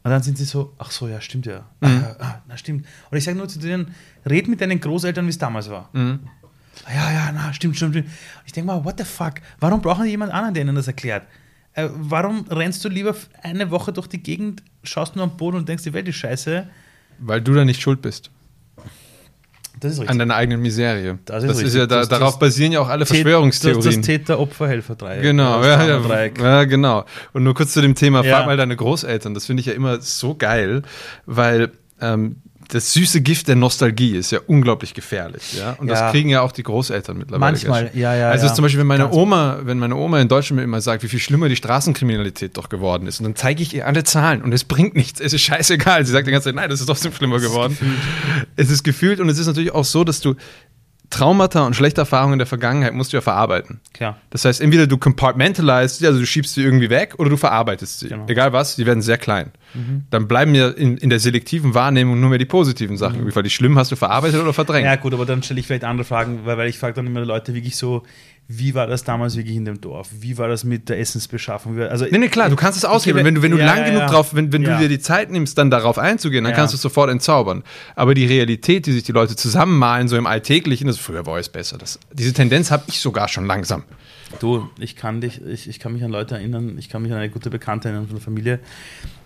[0.06, 1.66] Und dann sind sie so, ach so, ja, stimmt ja.
[1.82, 2.04] Mhm.
[2.04, 2.86] Ah, ah, na, stimmt.
[3.10, 5.90] Und ich sage nur zu denen, red mit deinen Großeltern, wie es damals war.
[5.94, 6.20] Mhm.
[6.88, 8.10] Ja, ja, na, stimmt, stimmt, stimmt.
[8.46, 9.42] Ich denke mal, what the fuck?
[9.60, 11.26] Warum brauchen die jemand anderen, der ihnen das erklärt?
[11.74, 15.68] Äh, warum rennst du lieber eine Woche durch die Gegend, schaust nur am Boden und
[15.68, 16.70] denkst, die Welt ist scheiße?
[17.18, 18.30] Weil du da nicht schuld bist.
[19.80, 20.20] Das ist An richtig.
[20.20, 21.20] deiner eigenen Miserie.
[21.26, 21.80] Das Das ist ist, richtig.
[21.82, 24.02] ja, da, Das- darauf das- basieren ja auch alle Das, das Verschwörungstheorien.
[24.02, 25.22] Täter-Opfer-Helfer-Dreieck.
[25.22, 27.06] Genau, Das ja, ja, ja, genau.
[27.34, 28.38] Und nur kurz zu dem Thema, Ja.
[28.38, 29.34] frag mal deine Großeltern.
[29.34, 30.82] Das finde ich ja immer so geil,
[31.26, 32.38] weil ähm,
[32.70, 35.54] das süße Gift der Nostalgie ist ja unglaublich gefährlich.
[35.58, 35.72] Ja?
[35.74, 36.12] Und das Ja.
[36.12, 37.40] kriegen ja auch die Großeltern mittlerweile.
[37.40, 38.54] Manchmal, ja, ja, Also ja.
[38.54, 41.08] zum Beispiel, wenn meine Ganz Oma, wenn meine Oma in Deutschland mir immer sagt, wie
[41.08, 44.54] viel schlimmer die Straßenkriminalität doch geworden ist, und dann zeige ich ihr alle Zahlen und
[44.54, 45.20] es bringt nichts.
[45.22, 46.06] Es ist scheißegal.
[46.06, 47.78] Sie sagt die ganze Zeit, nein, das ist trotzdem schlimmer geworden.
[48.56, 50.36] Es ist gefühlt und es ist natürlich auch so, dass du
[51.10, 53.80] Traumata und schlechte Erfahrungen in der Vergangenheit musst du ja verarbeiten.
[53.94, 54.18] Klar.
[54.30, 58.00] Das heißt, entweder du compartmentalized sie, also du schiebst sie irgendwie weg, oder du verarbeitest
[58.00, 58.10] sie.
[58.10, 58.24] Genau.
[58.24, 58.30] Mhm.
[58.30, 59.52] Egal was, die werden sehr klein.
[60.10, 63.44] Dann bleiben mir in, in der selektiven Wahrnehmung nur mehr die positiven Sachen übrig, weil
[63.44, 64.86] die schlimmen hast du verarbeitet oder verdrängt.
[64.86, 67.26] Ja, gut, aber dann stelle ich vielleicht andere Fragen, weil, weil ich frage dann immer
[67.26, 68.04] Leute wirklich so,
[68.48, 70.10] wie war das damals wirklich in dem Dorf?
[70.20, 71.80] Wie war das mit der Essensbeschaffung?
[71.80, 73.26] Also, Nee, nee, klar, du kannst es aushebeln.
[73.26, 74.08] Wenn du, wenn du Ja, lang ja, genug ja.
[74.08, 76.82] drauf, wenn, wenn du dir die Zeit nimmst, dann darauf einzugehen, dann kannst du es
[76.82, 77.64] sofort entzaubern.
[77.96, 81.50] Aber die Realität, die sich die Leute zusammenmalen, so im Alltäglichen, das früher war es
[81.50, 81.80] besser.
[81.80, 83.84] Das, diese Tendenz habe ich sogar schon langsam.
[84.40, 87.18] Du, ich kann dich, ich, ich kann mich an Leute erinnern, ich kann mich an
[87.18, 88.60] eine gute Bekannte erinnern von der Familie,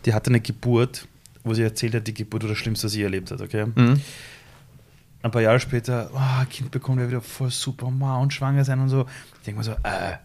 [0.06, 1.08] die hatte eine Geburt,
[1.44, 3.66] wo sie erzählt hat, die Geburt war das Schlimmste, was sie erlebt hat, okay?
[3.76, 4.02] Mhm.
[5.22, 8.80] Ein paar Jahre später, oh, Kind bekommt ja wieder voll super Ma und schwanger sein
[8.80, 9.06] und so.
[9.40, 10.16] Ich denke mir so, äh,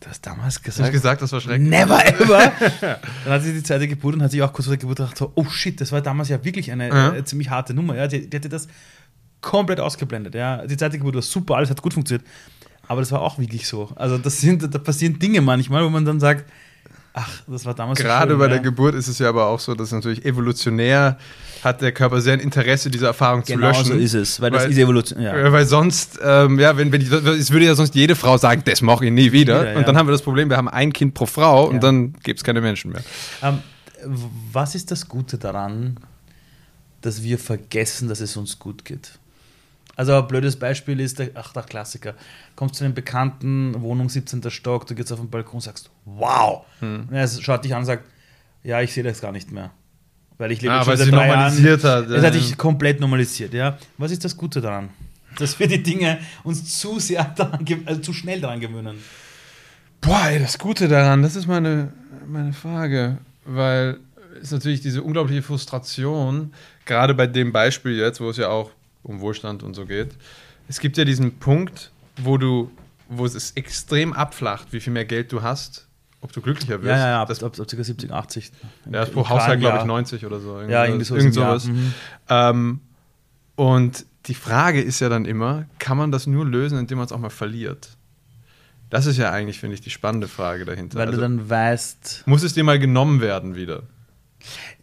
[0.00, 1.68] du hast damals Hast du gesagt, gesagt, das war schrecklich?
[1.68, 2.52] Never ever.
[3.24, 5.16] Dann hat sie die zweite Geburt und hat sich auch kurz vor der Geburt gedacht,
[5.16, 7.14] so, oh shit, das war damals ja wirklich eine Ja.
[7.14, 7.94] äh, ziemlich harte Nummer.
[7.96, 8.08] Ja.
[8.08, 8.66] Die, die hatte das
[9.40, 10.34] komplett ausgeblendet.
[10.34, 10.66] Ja.
[10.66, 12.26] Die zweite Geburt war super, alles hat gut funktioniert.
[12.88, 13.92] Aber das war auch wirklich so.
[13.94, 16.50] Also das sind, da passieren Dinge manchmal, wo man dann sagt,
[17.14, 18.50] ach, das war damals so Gerade schön, bei ja.
[18.50, 21.16] der Geburt ist es ja aber auch so, dass natürlich evolutionär
[21.62, 23.86] hat der Körper sehr ein Interesse, diese Erfahrung zu Genau löschen.
[23.86, 25.22] so ist es, weil das Weil- ist Evolution.
[25.22, 25.50] Ja.
[25.50, 28.82] Weil sonst, ähm, ja, wenn, wenn die, es würde ja sonst jede Frau sagen, das
[28.82, 29.60] mache ich nie wieder.
[29.62, 29.78] wieder, ja.
[29.78, 32.40] Und dann haben wir das Problem, wir haben ein Kind pro Frau und dann gibt
[32.40, 33.02] es keine Menschen mehr.
[33.42, 33.60] Ähm,
[34.52, 35.96] was ist das Gute daran,
[37.00, 39.12] dass wir vergessen, dass es uns gut geht?
[39.96, 42.14] Also ein blödes Beispiel ist, der, ach der Klassiker,
[42.56, 44.50] kommst zu einem Bekannten, Wohnung 17.
[44.50, 46.64] Stock, du gehst auf den Balkon und sagst, wow.
[46.80, 47.06] Hm.
[47.08, 48.04] Und er schaut dich an und sagt,
[48.62, 49.70] ja, ich sehe das gar nicht mehr.
[50.38, 51.28] Weil ich lebe Ah, schon es seit drei Jahren.
[51.28, 52.26] normalisiert hat, Es ja.
[52.26, 53.78] hat sich komplett normalisiert, ja.
[53.98, 54.88] Was ist das Gute daran?
[55.38, 58.96] Dass wir die Dinge uns zu sehr daran, also zu schnell daran gewöhnen.
[60.00, 61.92] Boah, ey, das Gute daran, das ist meine,
[62.26, 63.98] meine Frage, weil
[64.42, 66.52] es natürlich diese unglaubliche Frustration,
[66.84, 68.70] gerade bei dem Beispiel jetzt, wo es ja auch
[69.04, 70.16] um Wohlstand und so geht.
[70.68, 72.70] Es gibt ja diesen Punkt, wo du,
[73.08, 75.86] wo es extrem abflacht, wie viel mehr Geld du hast,
[76.20, 76.88] ob du glücklicher wirst.
[76.88, 77.84] Ja, ja, ja, das, ab, ab ca.
[77.84, 78.52] 70, 80.
[78.86, 79.86] ja, das pro Haushalt, glaube ich, Jahr.
[79.86, 80.60] 90 oder so.
[80.62, 81.16] Ja, irgendwie so.
[81.16, 81.66] Irgend sowas.
[81.66, 81.94] Mhm.
[82.28, 82.80] Ähm,
[83.56, 87.12] und die Frage ist ja dann immer, kann man das nur lösen, indem man es
[87.12, 87.90] auch mal verliert?
[88.90, 90.98] Das ist ja eigentlich, finde ich, die spannende Frage dahinter.
[90.98, 93.82] Weil Also, du dann weißt, muss es dir mal genommen werden wieder?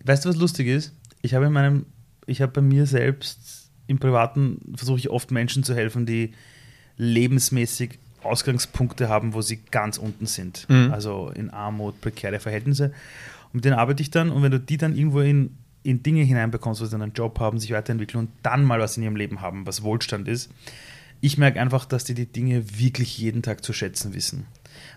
[0.03, 0.93] weißt du, was lustig ist?
[1.21, 1.85] Ich habe in meinem,
[2.25, 6.33] ich habe bei mir selbst im Privaten versuche ich oft Menschen zu helfen, die
[6.97, 10.67] lebensmäßig Ausgangspunkte haben, wo sie ganz unten sind.
[10.69, 10.91] Mhm.
[10.91, 12.93] Also in Armut, prekäre Verhältnisse.
[13.45, 16.23] Und mit denen arbeite ich dann und wenn du die dann irgendwo in, in Dinge
[16.23, 19.15] hineinbekommst, wo sie dann einen Job haben, sich weiterentwickeln und dann mal was in ihrem
[19.15, 20.49] Leben haben, was Wohlstand ist,
[21.21, 24.45] ich merke einfach, dass die die Dinge wirklich jeden Tag zu schätzen wissen.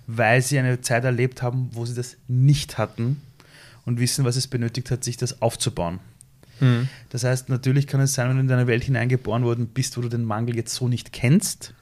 [0.06, 3.20] Weil sie eine Zeit erlebt haben, wo sie das nicht hatten
[3.84, 6.00] und wissen, was es benötigt hat, sich das aufzubauen.
[7.10, 10.00] Das heißt, natürlich kann es sein, wenn du in deine Welt hineingeboren worden bist, wo
[10.00, 11.74] du den Mangel jetzt so nicht kennst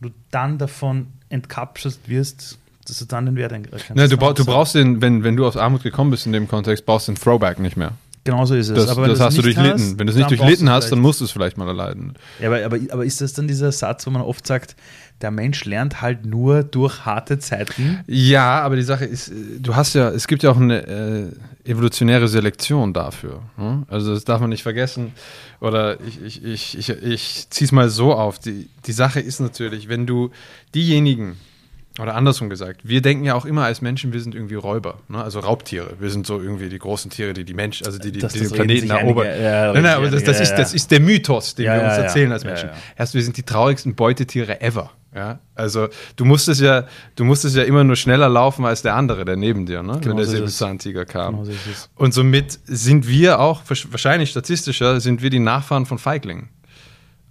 [0.00, 3.94] und du dann davon entkapselt wirst, dass du dann den Wert erkennst.
[3.94, 6.48] Ne, du, brauch, du brauchst den, wenn, wenn du aus Armut gekommen bist in dem
[6.48, 7.92] Kontext, brauchst du den Throwback nicht mehr.
[8.28, 8.74] Genauso ist es.
[8.74, 9.72] Das, Aber wenn das hast du durchlitten.
[9.72, 12.12] hast, wenn du es nicht durchlitten hast, dann musst du es vielleicht mal erleiden.
[12.40, 14.76] Ja, aber, aber, aber ist das dann dieser Satz, wo man oft sagt,
[15.22, 18.00] der Mensch lernt halt nur durch harte Zeiten?
[18.06, 21.32] Ja, aber die Sache ist, äh, du hast ja, es gibt ja auch eine
[21.64, 23.40] äh, evolutionäre Selektion dafür.
[23.56, 23.86] Ne?
[23.88, 25.12] Also das darf man nicht vergessen.
[25.60, 28.38] Oder ich, ich, ich, ich, ich ziehe es mal so auf.
[28.38, 30.32] Die, die Sache ist natürlich, wenn du
[30.74, 31.38] diejenigen,
[31.98, 35.22] oder andersrum gesagt, wir denken ja auch immer als Menschen, wir sind irgendwie Räuber, ne?
[35.22, 35.94] also Raubtiere.
[36.00, 38.40] Wir sind so irgendwie die großen Tiere, die die Menschen, also die, die, Das- die
[38.40, 39.26] das den Planeten erobern.
[39.26, 41.96] ja, nein, nein, aber das, das, ist, das ist der Mythos, den Ja, wir uns
[41.96, 42.70] ja, erzählen als Menschen.
[42.96, 44.90] Erst, wir sind die traurigsten Beutetiere ever.
[45.14, 45.38] Ja?
[45.54, 46.84] Also du musstest ja,
[47.16, 49.94] du musstest ja immer nur schneller laufen als der andere, der neben dir, ne?
[49.94, 50.32] Genau wenn der so.
[50.32, 51.34] Säbelzahntiger kam.
[51.42, 51.52] Genau so.
[51.96, 56.50] Und somit sind wir auch, wahrscheinlich statistischer, sind wir die Nachfahren von Feiglingen.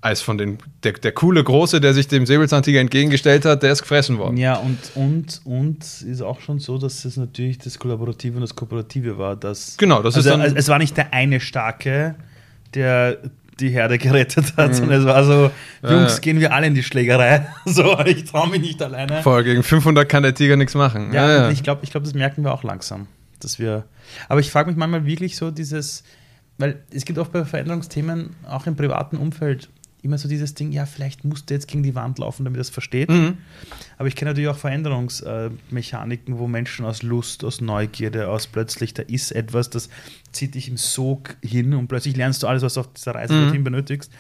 [0.08, 3.82] Eis von den, der, der coole Große, der sich dem Säbelzahntiger entgegengestellt hat, der ist
[3.82, 4.38] gefressen worden.
[4.38, 8.56] Ja, und, und, und ist auch schon so, dass es natürlich das Kollaborative und das
[8.56, 9.36] Kooperative war.
[9.36, 12.16] Dass, Genau, das also, ist dann- Es war nicht der eine Starke,
[12.74, 13.18] der
[13.60, 14.62] die Herde gerettet Mhm.
[14.62, 16.20] hat, sondern es war so, Ja, Jungs, ja.
[16.20, 17.48] gehen wir alle in die Schlägerei.
[17.66, 19.22] So, ich traue mich nicht alleine.
[19.24, 21.12] Vorher gegen 500 kann der Tiger nichts machen.
[21.14, 23.08] Ja, und ich glaube, ich glaub, das merken wir auch langsam.
[23.40, 23.84] Dass wir,
[24.30, 26.04] aber ich frage mich manchmal wirklich so dieses,
[26.58, 29.70] weil es gibt oft bei Veränderungsthemen, auch im privaten Umfeld,
[30.02, 32.62] immer so dieses Ding, ja, vielleicht musst du jetzt gegen die Wand laufen, damit er
[32.62, 33.10] es versteht.
[33.10, 33.38] Mhm.
[33.98, 39.04] Aber ich kenne natürlich auch Veränderungsmechaniken, wo Menschen aus Lust, aus Neugierde, aus plötzlich, da
[39.04, 39.90] ist etwas, das
[40.32, 43.34] zieht dich im Sog hin und plötzlich lernst du alles, was du auf dieser Reise
[43.34, 43.42] Mhm.
[43.42, 44.12] dorthin benötigst.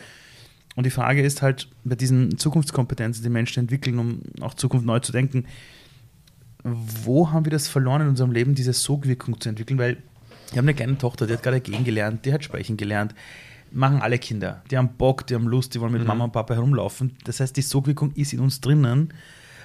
[0.75, 4.99] Und die Frage ist halt, bei diesen Zukunftskompetenzen, die Menschen entwickeln, um auch Zukunft neu
[4.99, 5.45] zu denken,
[6.63, 9.79] wo haben wir das verloren in unserem Leben, diese Sogwirkung zu entwickeln?
[9.79, 9.97] Weil
[10.51, 13.13] wir haben eine kleine Tochter, die hat gerade gehen gelernt, die hat sprechen gelernt.
[13.71, 14.61] Machen alle Kinder.
[14.71, 17.15] Die haben Bock, die haben Lust, die wollen mit Mama und Papa herumlaufen.
[17.25, 19.13] Das heißt, die Sogwirkung ist in uns drinnen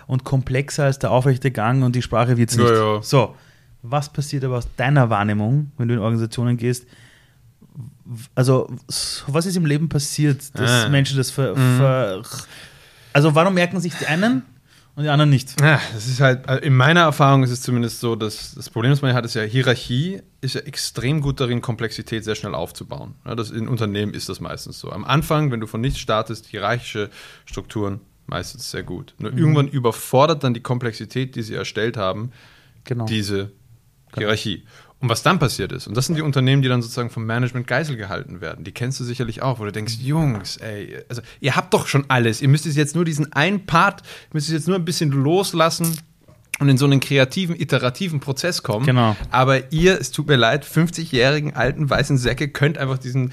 [0.07, 2.75] und komplexer als der aufrechte Gang und die Sprache wird es Ja, nicht.
[2.75, 3.03] ja.
[3.03, 3.35] So,
[3.83, 6.87] was passiert aber aus deiner Wahrnehmung, wenn du in Organisationen gehst?
[8.35, 8.69] Also,
[9.29, 10.89] was ist im Leben passiert, dass Ah.
[10.89, 12.23] Menschen das ver, ver
[13.13, 14.43] Also, warum merken sich die einen
[14.95, 15.61] und die anderen nicht?
[15.61, 18.91] Ja, das ist halt, also in meiner Erfahrung ist es zumindest so, dass das Problem,
[18.93, 22.55] das man hier hat, ist ja, Hierarchie ist ja extrem gut darin, Komplexität sehr schnell
[22.55, 23.15] aufzubauen.
[23.25, 24.91] Ja, das, in Unternehmen ist das meistens so.
[24.91, 27.09] Am Anfang, wenn du von nichts startest, hierarchische
[27.47, 29.15] Strukturen meistens sehr gut.
[29.19, 32.33] Nur irgendwann überfordert dann die Komplexität, die sie erstellt haben,
[32.85, 33.07] Genau.
[33.07, 33.51] diese
[34.17, 34.65] Hierarchie.
[35.03, 37.67] Und was dann passiert ist, und das sind die Unternehmen, die dann sozusagen vom Management
[37.67, 41.57] Geisel gehalten werden, die kennst du sicherlich auch, wo du denkst, Jungs, ey, also ihr
[41.57, 44.69] habt doch schon alles, ihr müsst es jetzt nur diesen einen Part, müsst es jetzt
[44.69, 45.99] nur ein bisschen loslassen
[46.61, 48.87] und in so einen kreativen, iterativen Prozess kommen.
[48.87, 49.17] Genau.
[49.33, 53.33] Aber ihr, es tut mir leid, 50-jährigen alten weißen Säcke könnt einfach diesen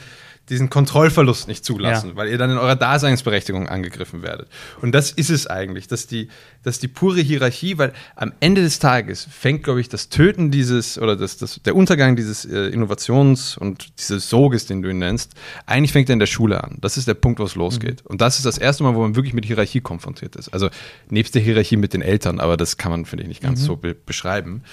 [0.50, 2.16] diesen Kontrollverlust nicht zulassen, Ja.
[2.16, 4.48] weil ihr dann in eurer Daseinsberechtigung angegriffen werdet.
[4.82, 6.30] Und das ist es eigentlich, dass die,
[6.64, 10.98] dass die pure Hierarchie, weil am Ende des Tages fängt, glaube ich, das Töten dieses
[10.98, 15.34] oder das, das, der Untergang dieses äh, Innovations- und dieses Soges, den du ihn nennst,
[15.66, 16.78] eigentlich fängt er in der Schule an.
[16.82, 18.06] Das ist der Punkt, wo es losgeht.
[18.06, 20.50] Und das ist das erste Mal, wo man wirklich mit Hierarchie konfrontiert ist.
[20.50, 20.70] Also
[21.10, 23.76] nebst der Hierarchie mit den Eltern, aber das kann man, finde ich, nicht ganz so
[23.76, 24.64] be beschreiben.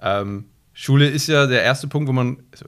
[0.00, 2.38] Ähm, Schule ist ja der erste Punkt, wo man.
[2.52, 2.66] Also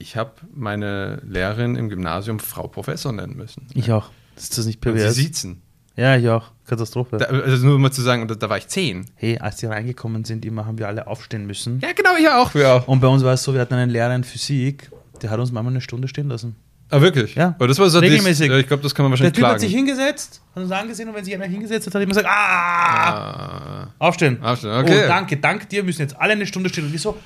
[0.00, 3.66] ich habe meine Lehrerin im Gymnasium Frau Professor nennen müssen.
[3.74, 4.10] Ich auch.
[4.36, 5.14] Ist das nicht Und sie pervers?
[5.14, 5.62] siezen.
[5.94, 6.50] Ja, ich auch.
[6.66, 7.18] Katastrophe.
[7.18, 9.04] Da, also nur mal zu sagen, da, da war ich zehn.
[9.16, 11.80] hey, als die reingekommen sind, immer haben wir alle aufstehen müssen.
[11.80, 12.54] Ja, genau, ich auch.
[12.54, 12.76] Ja.
[12.76, 15.52] Und bei uns war es so, wir hatten einen Lehrer in Physik, der hat uns
[15.52, 16.56] manchmal eine Stunde stehen lassen.
[16.88, 17.34] Ah, wirklich?
[17.34, 17.48] Ja.
[17.48, 18.48] Aber das war so Regelmäßig.
[18.48, 19.60] Das, ich glaube, das kann man Der wahrscheinlich Typ hat klagen.
[19.60, 22.26] sich hingesetzt, hat uns angesehen und wenn sich einer hingesetzt hat, hat er immer gesagt,
[22.28, 23.94] ah, ah.
[23.98, 24.42] aufstehen.
[24.42, 25.02] Aufstehen, okay.
[25.04, 26.86] Oh, danke, danke dir, müssen jetzt alle eine Stunde stehen.
[26.86, 27.16] Und ich so,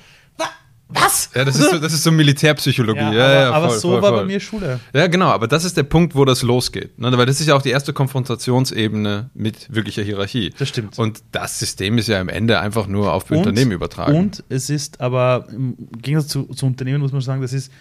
[0.95, 1.29] was?
[1.35, 2.99] Ja, das ist so, das ist so Militärpsychologie.
[2.99, 4.19] Ja, Ja, ja, aber, aber voll, so voll, war voll.
[4.21, 4.79] bei mir Schule.
[4.93, 6.97] Ja, genau, aber das ist der Punkt, wo das losgeht.
[6.99, 7.15] Ne?
[7.17, 10.53] Weil das ist ja auch die erste Konfrontationsebene mit wirklicher Hierarchie.
[10.57, 10.97] Das stimmt.
[10.97, 14.17] Und das System ist ja am Ende einfach nur auf Unternehmen übertragen.
[14.17, 17.71] Und es ist aber, im Gegensatz zu, zu Unternehmen muss man sagen, das ist,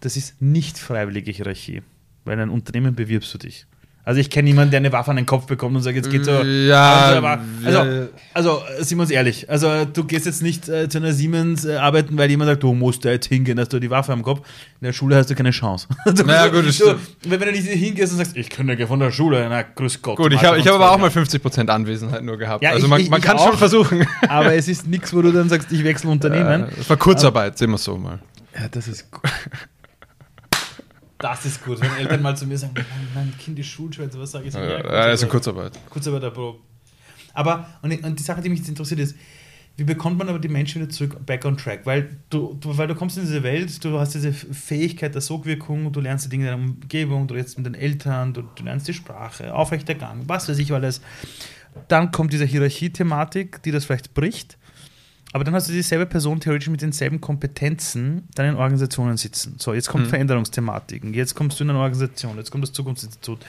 [0.00, 1.82] das ist nicht freiwillige Hierarchie.
[2.24, 3.66] Weil in einem Unternehmen bewirbst du dich.
[4.06, 6.26] Also ich kenne niemanden, der eine Waffe an den Kopf bekommt und sagt, jetzt geht
[6.26, 6.32] so.
[6.42, 8.06] Ja, also, aber- also, ja.
[8.34, 9.48] also äh, sind wir uns ehrlich.
[9.48, 12.74] Also du gehst jetzt nicht äh, zu einer Siemens äh, arbeiten, weil jemand sagt, du
[12.74, 14.40] musst da jetzt hingehen, hast du die Waffe am Kopf.
[14.80, 15.88] In der Schule hast du keine Chance.
[16.04, 18.86] du, Ja, gut, das du, wenn, wenn du nicht hingehst und sagst, ich kenne ja
[18.86, 20.16] von der Schule, na grüß Gott.
[20.18, 22.62] Gut, ich habe ich hab aber auch mal 50% Anwesenheit nur gehabt.
[22.62, 23.48] Ja, also ich- man, ich- man ich kann auch.
[23.48, 24.06] schon versuchen.
[24.28, 26.66] Aber es ist nichts, wo du dann sagst, ich wechsle Unternehmen.
[26.78, 28.18] Es war Kurzarbeit, sehen wir es so mal.
[28.54, 29.22] Ja, das ist gut.
[31.24, 32.84] Das ist gut, wenn Eltern mal zu mir sagen, mein,
[33.14, 34.52] mein Kind ist Schulschwänze, was sage ich?
[34.52, 34.58] so?
[34.58, 35.72] Ja, ja, das ist in Kurzarbeit.
[35.88, 36.58] Kurzarbeiterprobe.
[37.32, 39.16] Aber, und, die- und die Sache, die mich jetzt interessiert ist,
[39.78, 41.80] wie bekommt man aber die Menschen wieder zurück back on track?
[41.86, 45.90] Weil du, du, weil du kommst in diese Welt, du hast diese Fähigkeit der Sogwirkung,
[45.92, 48.86] du lernst die Dinge in deiner Umgebung, du redest mit den Eltern, du, du lernst
[48.86, 51.00] die Sprache, aufrechter Gang, was weiß ich alles.
[51.88, 54.58] Dann kommt diese Hierarchie-Thematik, die das vielleicht bricht.
[55.34, 59.56] Aber dann hast du dieselbe Person theoretisch mit denselben Kompetenzen dann in Organisationen sitzen.
[59.58, 63.40] So, jetzt kommt Veränderungsthematiken, jetzt kommst du in eine Organisation, jetzt kommt das Zukunftsinstitut.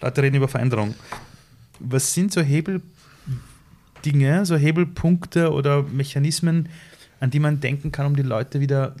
[0.00, 0.94] Leute reden über Veränderung.
[1.80, 2.86] Was sind so Hebeldinge,
[4.46, 6.68] so Hebelpunkte oder Mechanismen,
[7.18, 8.94] an die man denken kann, um die Leute wieder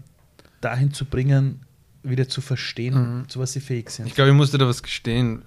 [0.60, 1.60] dahin zu bringen,
[2.04, 4.06] wieder zu verstehen, zu was sie fähig sind?
[4.06, 5.42] Ich glaube, ich musste da was gestehen.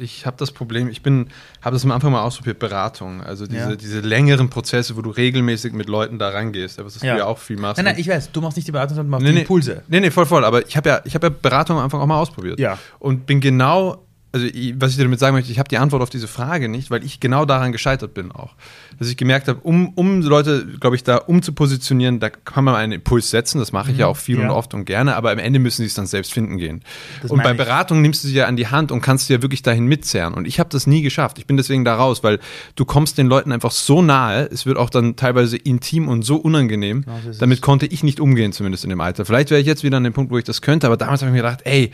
[0.00, 1.28] Ich habe das Problem, ich bin,
[1.60, 3.20] habe das am Anfang mal ausprobiert, Beratung.
[3.22, 3.76] Also diese, Ja.
[3.76, 6.78] diese längeren Prozesse, wo du regelmäßig mit Leuten da rangehst.
[6.78, 7.12] Aber das Ja.
[7.14, 7.76] du ja auch viel machst.
[7.76, 9.40] Nein, nein, ich weiß, du machst nicht die Beratung, sondern du machst Nee, die.
[9.40, 9.82] Impulse.
[9.88, 10.44] Nee, nee, voll, voll.
[10.44, 12.58] Aber ich habe ja, ich hab ja Beratung am Anfang auch mal ausprobiert.
[12.58, 12.78] Ja.
[12.98, 16.28] Und bin genau also was ich damit sagen möchte, ich habe die Antwort auf diese
[16.28, 18.54] Frage nicht, weil ich genau daran gescheitert bin auch.
[18.98, 22.92] Dass ich gemerkt habe, um, um Leute, glaube ich, da umzupositionieren, da kann man einen
[22.92, 24.44] Impuls setzen, das mache ich ja auch viel Ja.
[24.44, 26.82] und oft und gerne, aber am Ende müssen sie es dann selbst finden gehen.
[27.22, 27.54] Das und bei.
[27.54, 30.34] Beratung nimmst du sie ja an die Hand und kannst sie ja wirklich dahin mitzerren.
[30.34, 31.38] Und ich habe das nie geschafft.
[31.38, 32.38] Ich bin deswegen da raus, weil
[32.76, 36.36] du kommst den Leuten einfach so nahe, es wird auch dann teilweise intim und so
[36.36, 37.04] unangenehm.
[37.28, 39.24] Ist Damit konnte ich nicht umgehen, zumindest in dem Alter.
[39.24, 41.30] Vielleicht wäre ich jetzt wieder an dem Punkt, wo ich das könnte, aber damals habe
[41.30, 41.90] ich mir gedacht, ey,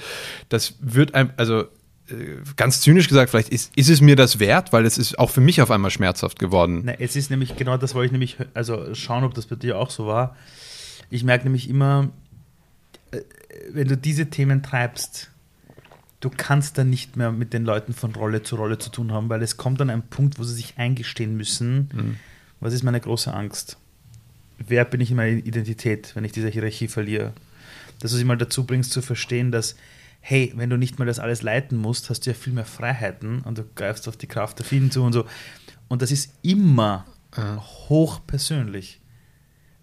[0.49, 1.64] das wird ein, also
[2.57, 5.40] ganz zynisch gesagt, vielleicht ist, ist es mir das wert, weil es ist auch für
[5.40, 6.83] mich auf einmal schmerzhaft geworden.
[6.85, 9.79] Na, es ist nämlich genau das wollte ich nämlich also schauen, ob das bei dir
[9.79, 10.37] auch so war.
[11.11, 12.11] Ich merke nämlich immer,
[13.11, 13.21] äh,
[13.71, 15.31] wenn du diese Themen treibst,
[16.21, 19.29] du kannst dann nicht mehr mit den Leuten von Rolle zu Rolle zu tun haben,
[19.29, 22.19] weil es kommt an einen Punkt, wo sie sich eingestehen müssen.
[22.61, 23.77] Was ist meine große Angst?
[24.59, 27.33] Wer bin ich in meiner Identität, wenn ich diese Hierarchie verliere?
[28.01, 29.77] Dass du sie mal dazu bringst zu verstehen, dass,
[30.28, 33.42] hey, wenn du nicht mal das alles leiten musst, hast du ja viel mehr Freiheiten
[33.42, 35.24] und du greifst auf die Kraft der vielen zu und so.
[35.86, 37.06] Und das ist immer
[37.88, 39.00] hochpersönlich.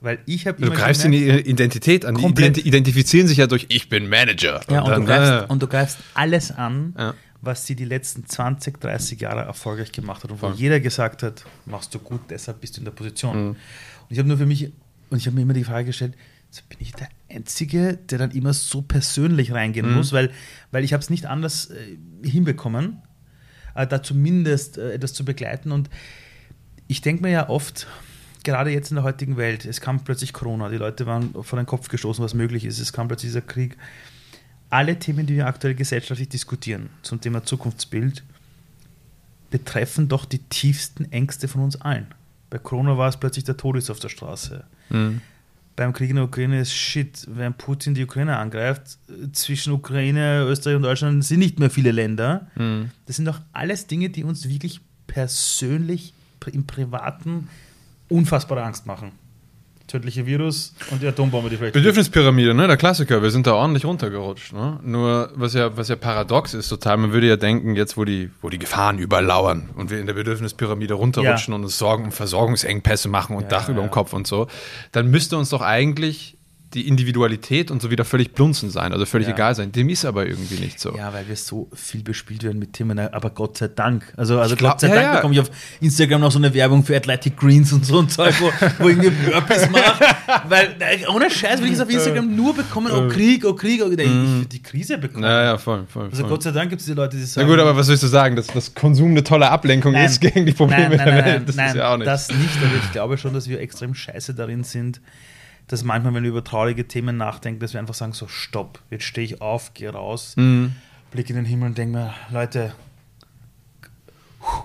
[0.02, 2.16] Weil ich habe Du greifst in die Identität an.
[2.16, 2.58] Die Komplett.
[2.58, 4.60] identi identifizieren sich ja durch Ich bin Manager.
[4.70, 7.14] Ja, und, dann, du greifst, äh, und du greifst alles an, Ja.
[7.42, 10.56] was sie die letzten 20, 30 Jahre erfolgreich gemacht hat und wo Voll.
[10.58, 13.36] jeder gesagt hat, machst du gut, deshalb bist du in der Position.
[13.44, 13.50] Mhm.
[13.52, 13.58] Und
[14.10, 14.74] ich habe nur für mich,
[15.10, 16.16] und ich habe mir immer die Frage gestellt,
[16.62, 19.96] bin ich der Einzige, der dann immer so persönlich reingehen Mhm.
[19.96, 20.32] muss, weil,
[20.72, 23.02] weil ich habe es nicht anders äh, hinbekommen,
[23.76, 25.72] äh, da zumindest äh, etwas zu begleiten.
[25.72, 25.90] Und
[26.88, 27.88] ich denke mir ja oft,
[28.44, 31.66] gerade jetzt in der heutigen Welt, es kam plötzlich Corona, die Leute waren vor den
[31.66, 33.78] Kopf gestoßen, was möglich ist, es kam plötzlich dieser Krieg.
[34.70, 38.24] Alle Themen, die wir aktuell gesellschaftlich diskutieren zum Thema Zukunftsbild,
[39.52, 42.08] betreffen doch die tiefsten Ängste von uns allen.
[42.50, 44.64] Bei Corona war es plötzlich der Tod ist auf der Straße.
[44.90, 45.22] Mhm.
[45.76, 49.00] Beim Krieg in der Ukraine ist Shit, wenn Putin die Ukraine angreift,
[49.32, 52.48] zwischen Ukraine, Österreich und Deutschland sind nicht mehr viele Länder.
[52.56, 52.92] Mhm.
[53.08, 56.14] Das sind doch alles Dinge, die uns wirklich persönlich
[56.52, 57.48] im Privaten
[58.10, 59.14] unfassbare Angst machen.
[59.94, 61.76] Tödliche Virus und die Atombombe, die vielleicht.
[61.76, 62.66] Bedürfnispyramide, ne?
[62.66, 63.22] Der Klassiker.
[63.22, 64.52] Wir sind da ordentlich runtergerutscht.
[64.52, 64.80] Ne?
[64.82, 68.32] Nur, was ja, was ja paradox ist, total, man würde ja denken, jetzt, wo die,
[68.42, 71.58] wo die Gefahren überlauern und wir in der Bedürfnispyramide runterrutschen Ja.
[71.58, 73.92] und uns Sorgen um Versorgungsengpässe machen und Ja, Dach über dem ja.
[73.92, 74.48] Kopf und so,
[74.94, 76.38] dann müsste uns doch eigentlich
[76.74, 79.34] die Individualität und so wieder völlig blunzen sein, also völlig Ja.
[79.34, 79.72] egal sein.
[79.72, 80.96] Dem ist aber irgendwie nicht so.
[80.96, 84.14] Ja, weil wir so viel bespielt werden mit Themen, aber Gott sei Dank.
[84.18, 85.16] Also, also glaub- Gott sei ja, Dank ja.
[85.16, 88.36] bekomme ich auf Instagram noch so eine Werbung für Athletic Greens und so ein Zeug,
[88.40, 90.04] wo, wo ich mir Burpees mache.
[90.50, 90.76] Weil
[91.14, 94.48] ohne Scheiß will ich es auf Instagram nur bekommen, oh Krieg, oh Krieg, oh, ich
[94.48, 95.24] die Krise bekommen.
[95.24, 96.06] Ja, ja, voll, voll.
[96.06, 96.30] Also voll.
[96.30, 97.48] Gott sei Dank gibt es die Leute, die Na sagen.
[97.48, 100.06] gut, aber was willst du sagen, dass das Konsum eine tolle Ablenkung Nein.
[100.06, 101.50] ist gegen die Probleme nein, nein, der nein, Welt?
[101.50, 102.08] Das ist ja auch nicht.
[102.08, 105.02] Das nicht, aber ich glaube schon, dass wir extrem scheiße darin sind,
[105.68, 109.04] dass manchmal, wenn wir über traurige Themen nachdenken, dass wir einfach sagen: so, stopp, jetzt
[109.06, 110.76] stehe ich auf, gehe raus, Mhm.
[111.12, 112.74] blicke in den Himmel und denke mir, Leute,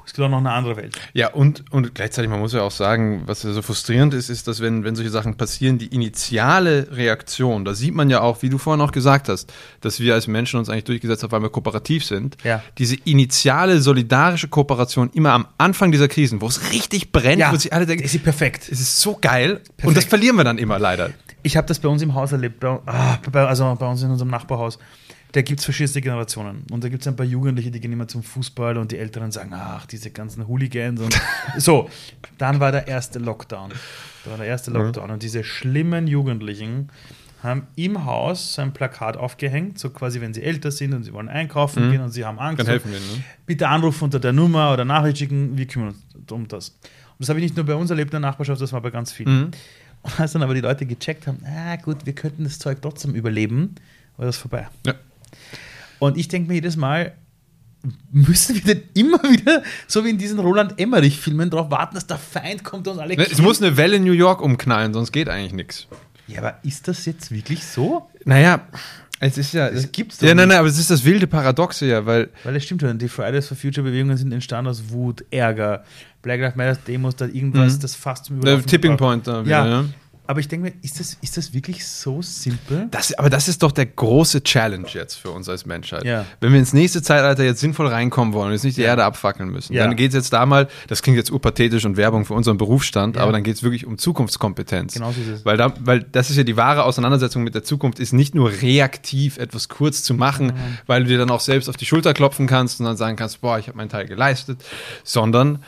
[0.08, 0.98] es gibt auch noch eine andere Welt.
[1.12, 4.48] Ja, und, und gleichzeitig, man muss ja auch sagen, was ja so frustrierend ist, ist,
[4.48, 8.48] dass wenn, wenn solche Sachen passieren, die initiale Reaktion, da sieht man ja auch, wie
[8.48, 11.50] du vorhin auch gesagt hast, dass wir als Menschen uns eigentlich durchgesetzt haben, weil wir
[11.50, 12.38] kooperativ sind.
[12.42, 12.62] Ja.
[12.78, 17.74] Diese initiale solidarische Kooperation immer am Anfang dieser Krisen, wo es richtig brennt, wo sich
[17.74, 18.62] alle denken, ist sie perfekt.
[18.72, 19.60] es ist so geil.
[19.82, 21.10] Und das verlieren wir dann immer leider.
[21.42, 24.10] Ich habe das bei uns im Haus erlebt, bei, ah, bei, also bei uns in
[24.10, 24.78] unserem Nachbarhaus.
[25.32, 26.64] Da gibt es verschiedenste Generationen.
[26.70, 29.30] Und da gibt es ein paar Jugendliche, die gehen immer zum Fußball und die Älteren
[29.30, 31.20] sagen, ach, diese ganzen Hooligans und
[31.58, 31.90] so.
[32.38, 33.70] Dann war der erste Lockdown.
[34.24, 35.10] Da war der erste Lockdown.
[35.10, 36.90] Und diese schlimmen Jugendlichen
[37.42, 41.12] haben im Haus so ein Plakat aufgehängt, so quasi, wenn sie älter sind und sie
[41.12, 42.60] wollen einkaufen gehen und sie haben Angst.
[42.60, 43.22] Dann helfen wir ne?
[43.46, 46.70] Bitte anrufen unter der Nummer oder Nachricht schicken, wir kümmern uns um das.
[46.70, 48.90] Und das habe ich nicht nur bei uns erlebt in der Nachbarschaft, das war bei
[48.90, 49.52] ganz vielen.
[50.02, 53.14] Und als dann aber die Leute gecheckt haben, ah gut, wir könnten das Zeug trotzdem
[53.14, 53.76] überleben,
[54.16, 54.68] war das vorbei.
[54.86, 54.94] Ja.
[55.98, 57.12] Und ich denke mir jedes Mal,
[58.10, 62.18] müssen wir denn immer wieder, so wie in diesen Roland Emmerich-Filmen, darauf warten, dass der
[62.18, 65.12] Feind kommt und uns alle Ne, Es muss eine Welle in New York umknallen, sonst
[65.12, 65.86] geht eigentlich nichts.
[66.26, 68.08] Ja, aber ist das jetzt wirklich so?
[68.24, 68.66] Naja,
[69.20, 69.70] es ist ja.
[69.70, 72.56] Das gibt's doch Ja, nein, nein, aber es ist das wilde Paradoxe ja, weil Weil
[72.56, 75.84] es stimmt schon, die Fridays for Future Bewegungen sind entstanden aus Wut, Ärger,
[76.22, 78.40] Black Lives Matter Demos, da irgendwas, das fast zum Mhm.
[78.42, 78.96] der Überlaufen Tipping.
[78.96, 79.84] Point da wieder, Ja, ja.
[80.28, 82.86] Aber ich denke mir, ist das, ist das wirklich so simpel?
[82.90, 86.04] Das, aber das ist doch der große Challenge jetzt für uns als Menschheit.
[86.04, 86.26] Ja.
[86.40, 89.48] Wenn wir ins nächste Zeitalter jetzt sinnvoll reinkommen wollen und jetzt nicht die Erde abfackeln
[89.48, 89.84] müssen, Ja.
[89.86, 93.16] dann geht es jetzt da mal, das klingt jetzt urpathetisch und Werbung für unseren Berufsstand,
[93.16, 93.22] Ja.
[93.22, 94.92] aber dann geht es wirklich um Zukunftskompetenz.
[94.94, 95.44] Genau so ist es.
[95.46, 98.52] Weil, da, weil das ist ja die wahre Auseinandersetzung mit der Zukunft, ist nicht nur
[98.62, 100.52] reaktiv etwas kurz zu machen,
[100.86, 103.40] weil du dir dann auch selbst auf die Schulter klopfen kannst und dann sagen kannst,
[103.40, 104.62] boah, ich habe meinen Teil geleistet,
[105.04, 105.64] sondern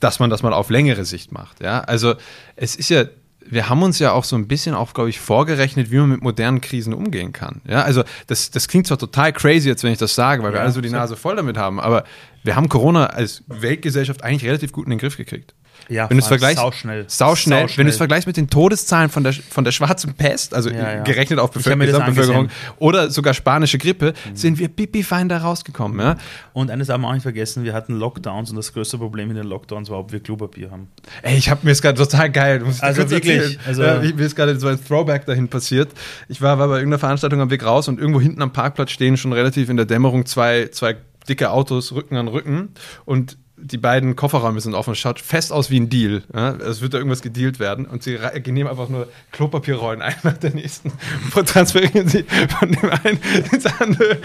[0.00, 1.60] dass man das mal auf längere Sicht macht.
[1.60, 1.80] Ja?
[1.80, 2.14] Also
[2.56, 3.04] es ist ja
[3.50, 6.22] wir haben uns ja auch so ein bisschen auch, glaube ich, vorgerechnet, wie man mit
[6.22, 7.60] modernen Krisen umgehen kann.
[7.66, 10.58] Ja, also das, das klingt zwar total crazy jetzt, wenn ich das sage, weil wir
[10.58, 10.90] Ja, alle so die.
[10.90, 12.04] Nase voll damit haben, aber
[12.44, 15.54] wir haben Corona als Weltgesellschaft eigentlich relativ gut in den Griff gekriegt.
[15.88, 17.04] Ja, Wenn du es vergleichst, sauschnell.
[17.08, 17.78] sauschnell, Sauschnell.
[17.78, 20.96] wenn du es vergleichst mit den Todeszahlen von der, von der schwarzen Pest, also Ja,
[20.96, 21.02] ja.
[21.02, 25.98] gerechnet auf das Gesamtbevölkerung oder sogar spanische Grippe, sind wir pipifein da rausgekommen.
[25.98, 26.16] Ja?
[26.52, 29.36] Und eines haben wir auch nicht vergessen, wir hatten Lockdowns und das größte Problem in
[29.36, 30.88] den Lockdowns war, ob wir Klopapier haben.
[31.22, 32.62] Ey, ich habe mir ist gerade total geil.
[32.80, 35.90] Also wirklich, also- ja, mir ist gerade so ein Throwback dahin passiert.
[36.28, 39.16] Ich war, war bei irgendeiner Veranstaltung am Weg raus und irgendwo hinten am Parkplatz stehen
[39.16, 40.96] schon relativ in der Dämmerung zwei, zwei
[41.28, 42.70] dicke Autos Rücken an Rücken
[43.04, 44.92] und die beiden Kofferräume sind offen.
[44.92, 46.22] Es schaut fest aus wie ein Deal.
[46.34, 46.50] Ja?
[46.56, 50.54] Es wird da irgendwas gedealt werden und sie nehmen einfach nur Klopapierrollen ein nach der
[50.54, 50.92] nächsten
[51.34, 52.24] und transferieren sie
[52.58, 53.20] von dem einen
[53.52, 54.18] ins andere.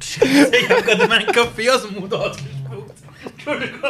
[0.00, 2.94] Ich habe gerade meinen Kaffee aus dem Mund ausgespuckt.
[3.24, 3.80] Entschuldigung.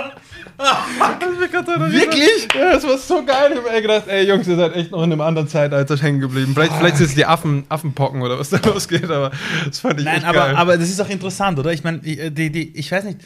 [0.59, 2.49] Wirklich?
[2.55, 3.53] Ja, das war so geil.
[3.53, 6.21] Ich hab mir gedacht, ey Jungs, ihr seid echt noch in einem anderen Zeitalter hängen
[6.21, 6.53] geblieben.
[6.55, 9.31] Vielleicht, vielleicht sind es die Affen, Affenpocken oder was da losgeht, aber
[9.67, 10.57] das fand ich Nein, echt aber, geil.
[10.57, 11.73] aber das ist auch interessant, oder?
[11.73, 13.21] Ich meine, äh, die, die, ich weiß nicht,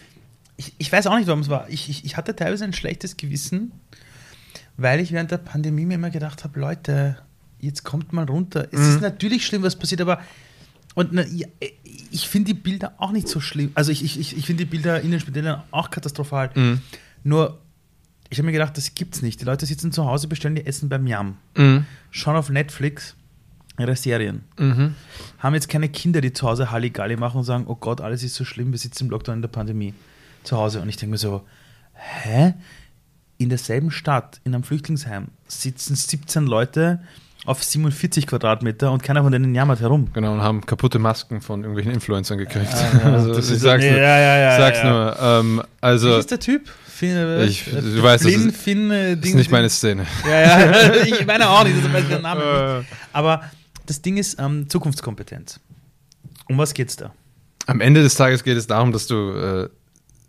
[0.57, 1.68] ich, ich weiß auch nicht, warum es war.
[1.68, 3.72] Ich, ich, ich hatte teilweise ein schlechtes Gewissen,
[4.76, 7.18] weil ich während der Pandemie mir immer gedacht habe, Leute,
[7.61, 8.68] jetzt kommt mal runter.
[8.72, 10.20] Es ist natürlich schlimm, was passiert, aber
[10.94, 11.46] und na, ja,
[12.11, 13.70] ich finde die Bilder auch nicht so schlimm.
[13.74, 16.50] Also ich, ich, ich, ich finde die Bilder in den Spitälern auch katastrophal.
[17.24, 17.59] Nur,
[18.28, 19.40] ich habe mir gedacht, das gibt's nicht.
[19.40, 21.86] Die Leute sitzen zu Hause, bestellen die Essen beim Yam, Mhm.
[22.11, 23.14] schauen auf Netflix
[23.78, 24.94] ihre Serien Mhm.
[25.38, 28.34] haben jetzt keine Kinder, die zu Hause Halligalli machen und sagen, oh Gott, alles ist
[28.34, 29.94] so schlimm, wir sitzen im Lockdown in der Pandemie
[30.45, 30.80] zu Hause.
[30.80, 31.43] Und ich denke mir so,
[31.95, 32.55] hä?
[33.38, 37.01] In derselben Stadt, in einem Flüchtlingsheim, sitzen 17 Leute
[37.45, 40.09] auf 47 Quadratmeter und keiner von denen jammert herum.
[40.12, 42.68] Genau, und haben kaputte Masken von irgendwelchen Influencern gekriegt.
[42.72, 43.99] ja, also, das ich ist- sag's nee, nur.
[44.01, 44.90] ja, ja, ja, ich sag's ja.
[44.90, 45.18] nur.
[45.20, 46.68] Ähm, Wie also, ist der Typ?
[46.86, 49.68] Finn, äh, Ich- äh, du weißt, das Flynn, ist- Finn, äh, ist Ding- nicht meine
[49.70, 50.07] Szene.
[50.24, 52.78] Ja, ja, ich meine auch nicht, das weiß Äh.
[52.78, 52.88] nicht.
[53.12, 53.43] Aber
[53.86, 55.59] das Ding ist ähm, Zukunftskompetenz.
[56.49, 57.12] Um was geht's da?
[57.66, 59.68] Am Ende des Tages geht es darum, dass du, äh,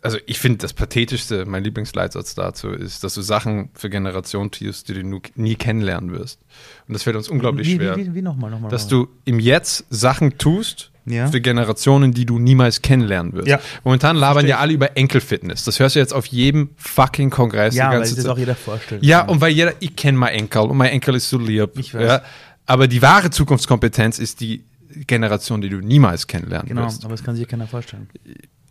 [0.03, 4.89] also ich finde das Pathetischste, mein Lieblingsleitsatz dazu ist, dass du Sachen für Generationen tust,
[4.89, 6.39] die du nie kennenlernen wirst.
[6.87, 7.95] Und das fällt uns unglaublich wie, schwer.
[7.97, 8.69] Wie, wie, wie nochmal, nochmal.
[8.69, 11.27] dass du im Jetzt Sachen tust Ja.
[11.27, 13.47] für Generationen, die du niemals kennenlernen wirst.
[13.47, 13.59] Ja.
[13.83, 15.63] Momentan labern ja alle über Enkelfitness.
[15.63, 17.73] Das hörst du jetzt auf jedem fucking Kongress.
[17.75, 19.03] Ja, die weil ganze sich das auch jeder vorstellt.
[19.03, 21.71] Ja, und weil jeder, ich kenne mein Enkel und mein Enkel ist so lieb.
[21.77, 22.03] Ich weiß.
[22.07, 22.21] Ja,
[22.65, 24.63] aber die wahre Zukunftskompetenz ist die
[25.07, 27.03] Generation, die du niemals kennenlernen Genau, wirst.
[27.03, 28.07] aber das kann sich keiner vorstellen.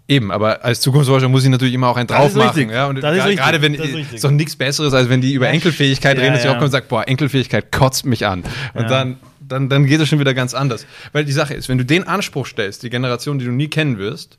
[0.08, 2.70] Eben, aber als Zukunftsforscher muss ich natürlich immer auch einen Das drauf machen.
[2.70, 3.38] Ja, und Das ist richtig.
[3.38, 6.32] gerade wenn Das ist ist doch nichts Besseres, als wenn die über Enkelfähigkeit ja, reden,
[6.34, 6.50] dass ich ja.
[6.52, 8.42] auch kommen und sage, boah, Enkelfähigkeit kotzt mich an.
[8.74, 8.88] Und Ja.
[8.88, 10.86] dann, dann, dann geht es schon wieder ganz anders.
[11.12, 13.98] Weil die Sache ist, wenn du den Anspruch stellst, die Generation, die du nie kennen
[13.98, 14.38] wirst,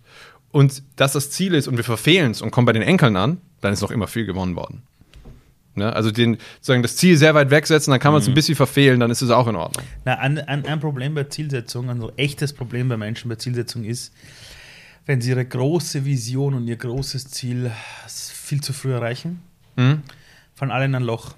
[0.51, 3.39] und dass das Ziel ist und wir verfehlen es und kommen bei den Enkeln an,
[3.61, 4.84] dann ist noch immer viel gewonnen worden.
[5.76, 5.91] Ne?
[5.91, 8.34] Also den, sozusagen das Ziel sehr weit wegsetzen, dann kann man es Mhm.
[8.34, 9.84] ein bisschen verfehlen, dann ist es auch in Ordnung.
[10.05, 13.84] Na, ein, ein, ein Problem bei Zielsetzung, ein so echtes Problem bei Menschen bei Zielsetzung
[13.84, 14.14] ist,
[15.06, 17.72] wenn sie ihre große Vision und ihr großes Ziel
[18.08, 19.41] viel zu früh erreichen,
[19.76, 20.04] Mhm.
[20.56, 21.34] fallen alle in ein Loch.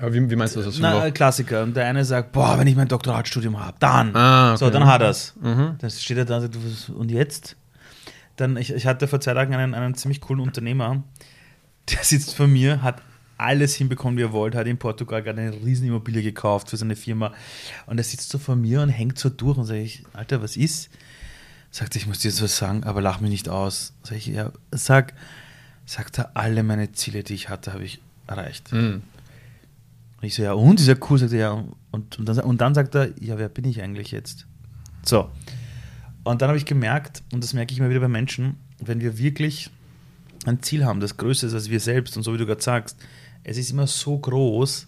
[0.00, 0.78] Aber wie, wie meinst du das?
[0.78, 1.04] Na, Loch?
[1.04, 1.62] äh, Klassiker.
[1.62, 4.16] Und der eine sagt, boah, wenn ich mein Doktoratstudium habe, dann.
[4.16, 4.58] Ah, okay.
[4.64, 5.34] So, dann hat er es.
[5.42, 5.74] Mhm.
[5.78, 7.56] Dann steht er da und sagt, und jetzt?
[8.36, 11.02] Dann, ich, ich hatte vor zwei Tagen einen, einen ziemlich coolen Unternehmer,
[11.90, 13.02] der sitzt vor mir, hat
[13.36, 17.32] alles hinbekommen, wie er wollte, hat in Portugal gerade eine Riesenimmobilie gekauft für seine Firma.
[17.86, 20.56] Und er sitzt so vor mir und hängt so durch und sage ich, Alter, was
[20.56, 20.88] ist?
[21.70, 23.92] Sagt ich muss dir jetzt was sagen, aber lach mich nicht aus.
[24.02, 25.14] Sag ich, ja, sag,
[25.86, 28.72] sagt er, alle meine Ziele, die ich hatte, habe ich erreicht.
[28.72, 29.02] Mhm.
[30.20, 30.80] Und ich so, ja, und?
[30.80, 31.64] Ist ja cool, sagt er, ja.
[31.90, 34.46] Und, und, dann, und dann sagt er, ja, wer bin ich eigentlich jetzt?
[35.04, 35.30] So.
[36.24, 39.18] Und dann habe ich gemerkt, und das merke ich immer wieder bei Menschen, wenn wir
[39.18, 39.70] wirklich
[40.46, 42.96] ein Ziel haben, das größer ist als wir selbst, und so wie du gerade sagst,
[43.44, 44.86] es ist immer so groß,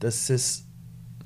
[0.00, 0.65] dass es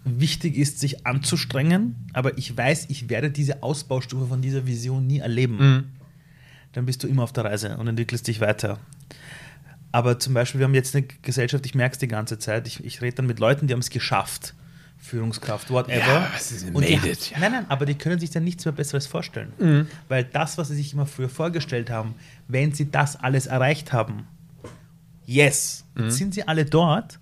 [0.05, 5.19] wichtig ist, sich anzustrengen, aber ich weiß, ich werde diese Ausbaustufe von dieser Vision nie
[5.19, 5.85] erleben Mhm.
[6.73, 8.79] dann bist du immer auf der Reise und entwickelst dich weiter.
[9.93, 12.85] Aber zum Beispiel, wir haben jetzt eine Gesellschaft, ich merke es die ganze Zeit, ich,
[12.85, 14.55] ich rede dann mit Leuten, die haben es geschafft.
[14.99, 15.99] Führungskraft, whatever.
[15.99, 17.39] Ja, was ist Und die, it, ja.
[17.41, 19.53] Nein, nein, aber die können sich dann nichts mehr Besseres vorstellen.
[19.59, 19.87] Mhm.
[20.09, 22.15] Weil das, was sie sich immer früher vorgestellt haben,
[22.49, 24.27] wenn sie das alles erreicht haben,
[25.27, 26.11] yes, Mhm.
[26.11, 27.19] sind sie alle dort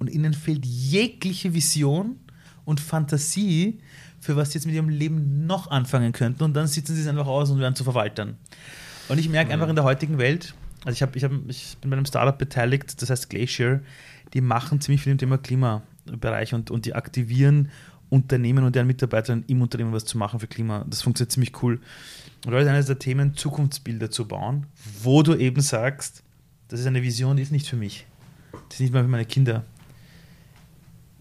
[0.00, 2.16] und ihnen fehlt jegliche Vision
[2.64, 3.78] und Fantasie,
[4.18, 6.42] für was sie jetzt mit ihrem Leben noch anfangen könnten.
[6.42, 8.36] Und dann sitzen sie es einfach aus und werden zu Verwaltern.
[9.08, 11.90] Und ich merke einfach in der heutigen Welt, also ich, hab, ich, hab, ich bin
[11.90, 13.82] bei einem Startup beteiligt, das heißt Glacier,
[14.32, 17.70] die machen ziemlich viel im Thema Klimabereich und, und die aktivieren
[18.08, 20.84] Unternehmen und deren Mitarbeiter im Unternehmen was zu machen für Klima.
[20.88, 21.80] Das funktioniert ziemlich cool.
[22.44, 24.66] Und da ist eines der Themen, Zukunftsbilder zu bauen,
[25.02, 26.22] wo du eben sagst,
[26.68, 28.06] das ist eine Vision, die ist nicht für mich.
[28.52, 29.64] Das ist nicht mal für meine Kinder.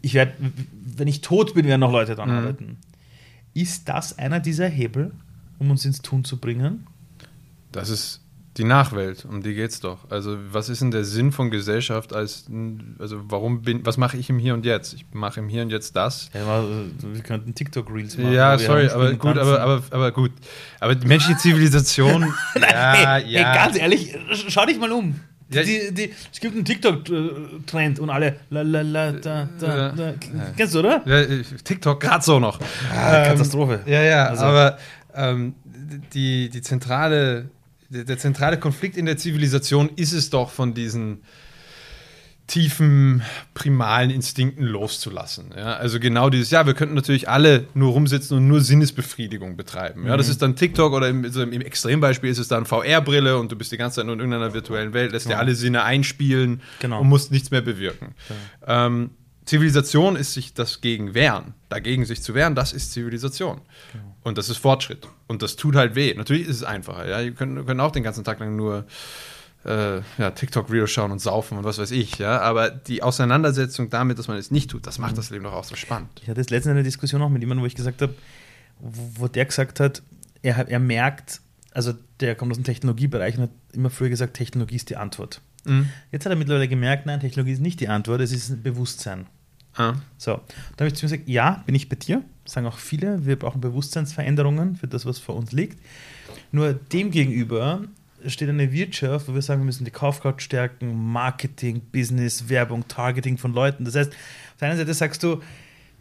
[0.01, 0.33] Ich werde,
[0.95, 2.77] wenn ich tot bin, werden noch Leute daran arbeiten.
[3.53, 5.11] Ist das einer dieser Hebel,
[5.57, 6.85] um uns ins Tun zu bringen?
[7.71, 8.21] Das ist
[8.57, 10.09] die Nachwelt, um die geht's doch.
[10.11, 12.45] Also, was ist denn der Sinn von Gesellschaft als,
[12.97, 14.93] also warum bin, was mache ich im Hier und Jetzt?
[14.93, 16.29] Ich mache im Hier und Jetzt das.
[16.33, 18.33] Ja, wir könnten TikTok-Reels machen.
[18.33, 20.31] Ja, sorry, aber gut, aber, aber, aber gut.
[20.79, 22.21] Aber die menschliche Zivilisation.
[22.55, 25.15] ja, hey, hey, ganz ehrlich, sch- schau dich mal um.
[25.51, 30.13] Ja, die, die, es gibt einen TikTok-Trend und alle la la la da da da.
[30.55, 31.01] Kennst du, oder?
[31.05, 31.23] Ja,
[31.63, 32.59] TikTok gerade so noch.
[32.93, 33.81] Ah, Katastrophe.
[33.85, 34.77] Ja, ja, Also- aber
[35.15, 35.55] ähm,
[36.13, 37.49] die, die zentrale,
[37.89, 41.23] der, der zentrale Konflikt in der Zivilisation ist es doch, von diesen
[42.49, 43.21] tiefen,
[43.53, 45.51] primalen Instinkten loszulassen.
[45.55, 45.75] Ja?
[45.75, 50.05] Also genau dieses, ja, wir könnten natürlich alle nur rumsitzen und nur Sinnesbefriedigung betreiben.
[50.07, 50.17] Ja?
[50.17, 50.31] Das Mhm.
[50.31, 53.71] ist dann TikTok oder im, also im Extrembeispiel ist es dann VR-Brille und du bist
[53.71, 57.01] die ganze Zeit nur in irgendeiner virtuellen Welt, lässt dir alle Sinne einspielen Genau.
[57.01, 58.15] und musst nichts mehr bewirken.
[58.67, 59.11] Ähm,
[59.45, 61.53] Zivilisation ist sich das gegen wehren.
[61.69, 63.61] Dagegen sich zu wehren, das ist Zivilisation.
[64.23, 65.07] Und das ist Fortschritt.
[65.27, 66.13] Und das tut halt weh.
[66.15, 67.07] Natürlich ist es einfacher.
[67.07, 67.21] Ja?
[67.21, 68.85] Ihr könnt, können auch den ganzen Tag lang nur
[69.65, 72.17] äh, ja, TikTok-Videos schauen und saufen und was weiß ich.
[72.17, 72.39] Ja?
[72.41, 75.63] Aber die Auseinandersetzung damit, dass man es nicht tut, das macht das Leben doch auch
[75.63, 76.09] so spannend.
[76.21, 78.15] Ich hatte jetzt letztens eine Diskussion auch mit jemandem, wo ich gesagt habe,
[78.79, 80.01] wo der gesagt hat,
[80.41, 81.41] er, er merkt,
[81.71, 85.41] also der kommt aus dem Technologiebereich und hat immer früher gesagt, Technologie ist die Antwort.
[86.11, 89.27] Jetzt hat er mittlerweile gemerkt, nein, Technologie ist nicht die Antwort, es ist ein Bewusstsein.
[89.75, 89.95] Ah.
[90.17, 90.41] So,
[90.75, 93.37] da habe ich zu ihm gesagt, ja, bin ich bei dir, sagen auch viele, wir
[93.37, 95.79] brauchen Bewusstseinsveränderungen für das, was vor uns liegt.
[96.51, 97.83] Nur demgegenüber
[98.27, 103.37] steht eine Wirtschaft, wo wir sagen, wir müssen die Kaufkraft stärken, Marketing, Business, Werbung, Targeting
[103.37, 103.85] von Leuten.
[103.85, 105.41] Das heißt, auf der einen Seite sagst du,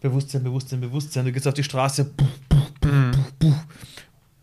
[0.00, 2.26] Bewusstsein, Bewusstsein, Bewusstsein, du gehst auf die Straße, puh,
[2.80, 2.88] puh,
[3.38, 3.54] puh.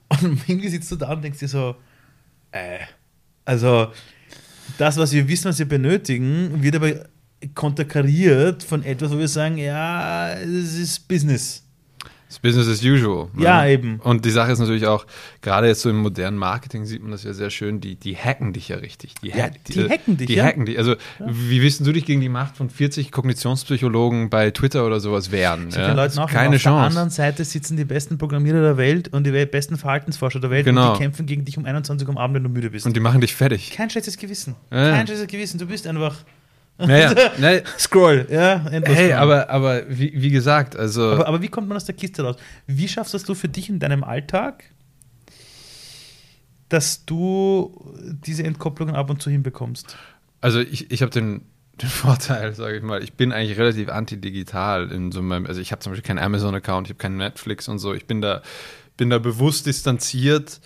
[0.10, 1.76] und irgendwie sitzt du da und denkst dir so,
[2.52, 2.80] äh,
[3.46, 3.92] also
[4.78, 7.06] das, was wir wissen, was wir benötigen, wird aber
[7.54, 11.65] konterkariert von etwas, wo wir sagen, ja, es ist Business.
[12.28, 13.28] Das ist Business as usual.
[13.36, 13.44] ne?
[13.44, 14.00] Ja, eben.
[14.00, 15.06] Und die Sache ist natürlich auch,
[15.42, 18.52] gerade jetzt so im modernen Marketing sieht man das ja sehr schön, die, die hacken
[18.52, 19.14] dich ja richtig.
[19.22, 20.44] Die, Ja, hack- die hacken dich, Die ja.
[20.46, 20.78] hacken dich.
[20.80, 23.12] Also, wie wissen du dich gegen die Macht von 40
[23.56, 25.68] Kognitionspsychologen bei Twitter oder sowas wehren?
[25.70, 26.86] Ich sag den Leuten auch, Keine auf der Chance.
[26.88, 30.90] anderen Seite sitzen die besten Programmierer der Welt und die besten Verhaltensforscher der Welt Genau.
[30.92, 32.86] und die kämpfen gegen dich um 21 Uhr am Abend, wenn du müde bist.
[32.86, 33.72] Und die machen dich fertig.
[33.72, 34.56] Kein schlechtes Gewissen.
[34.72, 34.92] Ja.
[34.92, 35.60] Kein schlechtes Gewissen.
[35.60, 36.16] Du bist einfach
[36.78, 38.28] Naja, ne, Scroll.
[38.30, 41.12] Ja, endlos hey, aber, aber wie, wie gesagt, also.
[41.12, 42.36] aber, aber wie kommt man aus der Kiste raus?
[42.68, 44.66] Wie schaffst das du für dich in deinem Alltag,
[46.70, 47.94] dass du
[48.26, 49.96] diese Entkopplungen ab und zu hinbekommst?
[50.42, 51.46] Also ich, ich habe den,
[51.82, 55.72] den Vorteil, sage ich mal, ich bin eigentlich relativ antidigital in so meinem, also ich
[55.72, 57.94] habe zum Beispiel keinen Amazon-Account, ich habe keinen Netflix und so.
[57.94, 58.42] Ich bin da,
[58.98, 60.60] bin da bewusst distanziert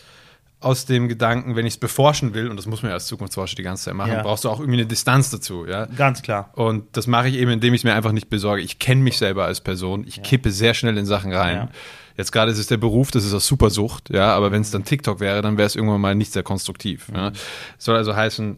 [0.62, 3.56] aus dem Gedanken, wenn ich es beforschen will, und das muss man ja als Zukunftsforscher
[3.56, 4.24] die ganze Zeit machen, Ja.
[4.24, 5.86] brauchst du auch irgendwie eine Distanz dazu, ja.
[5.86, 6.52] Ganz klar.
[6.54, 8.62] Und das mache ich eben, indem ich es mir einfach nicht besorge.
[8.62, 10.04] Ich kenne mich selber als Person.
[10.06, 11.56] Ich kippe sehr schnell in Sachen rein.
[11.56, 11.70] Ja.
[12.18, 14.84] Jetzt gerade ist es der Beruf, das ist eine Supersucht, ja, aber wenn es dann
[14.84, 17.08] TikTok wäre, dann wäre es irgendwann mal nicht sehr konstruktiv.
[17.16, 17.32] Ja.
[17.78, 18.58] Soll also heißen,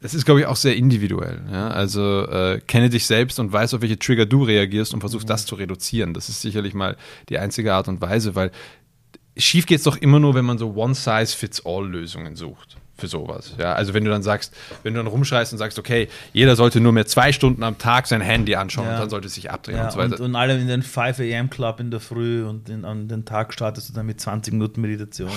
[0.00, 1.42] das ist, glaube ich, auch sehr individuell.
[1.50, 1.68] Ja?
[1.68, 5.46] Also äh, kenne dich selbst und weiß, auf welche Trigger du reagierst und versuch das
[5.46, 6.14] zu reduzieren.
[6.14, 6.96] Das ist sicherlich mal
[7.28, 8.50] die einzige Art und Weise, weil
[9.36, 13.54] schief geht's doch immer nur, wenn man so One-Size-Fits-All-Lösungen sucht für sowas.
[13.58, 14.54] Ja, also wenn du dann sagst,
[14.84, 18.06] wenn du dann rumschreist und sagst, okay, jeder sollte nur mehr zwei Stunden am Tag
[18.06, 18.92] sein Handy anschauen Ja.
[18.94, 20.22] und dann sollte es sich abdrehen Ja, und so und, weiter.
[20.22, 23.54] und alle in den 5 AM Club in der Früh und in, an den Tag
[23.54, 25.32] startest du dann mit 20 Minuten Meditation.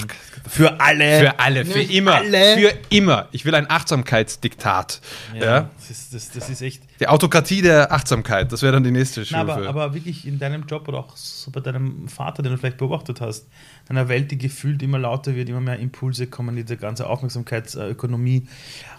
[0.48, 1.20] Für alle.
[1.22, 2.58] für alle, für immer, alle.
[2.58, 3.30] für immer.
[3.32, 5.02] Ich will ein Achtsamkeitsdiktat.
[5.34, 5.70] Ja.
[5.80, 6.84] Das, ist, das, das ist echt.
[7.00, 9.41] Die Autokratie der Achtsamkeit, das wäre dann die nächste Na, Stufe.
[9.41, 12.78] aber, aber wirklich in deinem Job oder auch so bei deinem Vater, den du vielleicht
[12.78, 13.48] beobachtet hast,
[13.89, 18.48] in einer Welt, die gefühlt immer lauter wird, immer mehr Impulse kommen, diese ganze Aufmerksamkeitsökonomie,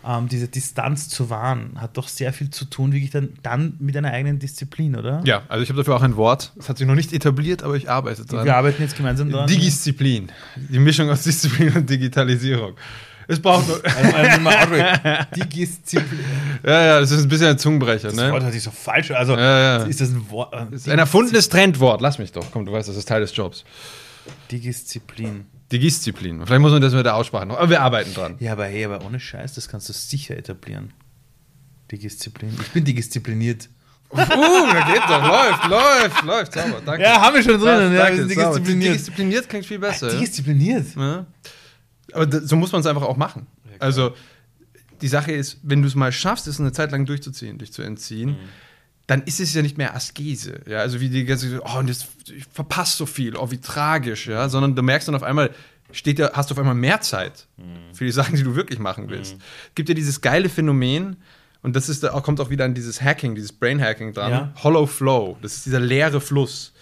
[0.06, 3.96] ähm, diese Distanz zu wahren, hat doch sehr viel zu tun, wirklich dann, dann mit
[3.96, 5.22] einer eigenen Disziplin, oder?
[5.24, 6.52] ja, also ich habe dafür auch ein Wort.
[6.56, 8.44] Das hat sich noch nicht etabliert, aber ich arbeite dran.
[8.44, 9.46] Wir arbeiten jetzt gemeinsam dran.
[9.46, 10.30] Digisziplin.
[10.56, 12.74] Die Mischung aus Disziplin und Digitalisierung.
[13.28, 13.76] Es braucht nur.
[13.84, 15.26] Outrage.
[15.36, 16.20] Digisziplin.
[16.64, 18.42] ja, ja, das ist ein bisschen ein Zungenbrecher, Das Wort ne?
[18.44, 19.10] hört sich so falsch.
[19.10, 19.82] Also, Ja, ja.
[19.84, 20.54] ist das ein Wort?
[20.54, 22.00] äh, ist ein erfundenes Trendwort.
[22.00, 22.46] Lass mich doch.
[22.52, 23.64] Komm, du weißt, das ist Teil des Jobs.
[24.50, 25.46] Digisziplin.
[25.72, 26.44] Digisziplin.
[26.46, 27.58] Vielleicht muss man das mit der Aussprache noch.
[27.58, 28.36] Aber wir arbeiten dran.
[28.38, 30.92] Ja, aber hey, aber ohne Scheiß, das kannst du sicher etablieren.
[31.90, 32.56] Digisziplin.
[32.60, 33.68] Ich bin diszipliniert.
[34.10, 35.26] Uh, da geht doch.
[35.26, 36.52] Läuft, läuft, läuft.
[36.52, 36.80] Sauber.
[36.84, 37.02] Danke.
[37.02, 37.92] Ja, haben wir schon drinnen.
[37.94, 38.94] Ja, wir sind diszipliniert.
[38.94, 40.12] Diszipliniert klingt viel besser.
[40.12, 40.18] ja.
[40.20, 40.86] Diszipliniert.
[40.96, 41.26] Ja.
[42.12, 43.46] Aber so muss man es einfach auch machen.
[43.78, 44.14] also
[45.02, 47.82] die Sache ist, wenn du es mal schaffst, es eine Zeit lang durchzuziehen, dich zu
[47.82, 48.36] entziehen, Mhm.
[49.06, 50.60] dann ist es ja nicht mehr Askese.
[50.66, 54.26] Ja, also wie die ganze, oh, und jetzt ich verpasse so viel, oh, wie tragisch,
[54.26, 55.50] ja, sondern du merkst dann auf einmal,
[55.92, 57.94] steht da, hast du auf einmal mehr Zeit Mhm.
[57.94, 59.34] für die Sachen, die du wirklich machen willst.
[59.34, 61.16] Es gibt ja dieses geile Phänomen,
[61.62, 64.30] Und das ist, da kommt auch wieder an dieses Hacking, dieses Brain Hacking dran.
[64.30, 64.52] Ja.
[64.62, 66.72] Hollow Flow, das ist dieser leere Fluss,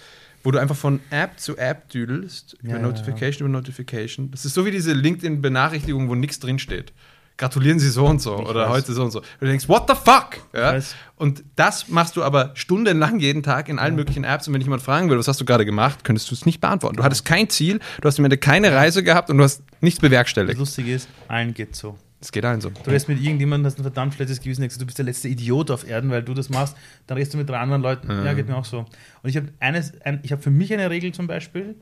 [0.45, 4.31] wo du einfach von App zu App düdelst, über Ja, ja, Notification über Notification.
[4.31, 6.93] Das ist so wie diese LinkedIn-Benachrichtigung, wo nichts drinsteht.
[7.37, 8.71] Gratulieren Sie so und so Ich oder weiß.
[8.71, 9.19] heute so und so.
[9.19, 10.37] Und du denkst, what the fuck?
[10.55, 10.79] Ja?
[11.17, 14.47] Und das machst du aber stundenlang jeden Tag in allen möglichen Apps.
[14.47, 16.97] Und wenn jemand fragen will, was hast du gerade gemacht, könntest du es nicht beantworten.
[16.97, 19.99] Du hattest kein Ziel, du hast am Ende keine Reise gehabt und du hast nichts
[20.01, 20.59] Das bewerkstelligt.
[20.59, 21.99] Lustige ist, allen geht so.
[22.25, 22.71] Es geht allen so.
[22.71, 25.71] Du redest mit irgendjemandem, hast ein verdammt schlechtes Gewissen, denkst, du bist der letzte Idiot
[25.71, 26.75] auf Erden, weil du das machst,
[27.07, 28.09] dann redest du mit drei anderen Leuten.
[28.09, 28.79] Ja, geht mir auch so.
[29.23, 31.75] Und ich habe eines, ein, ich habe für mich eine Regel zum Beispiel,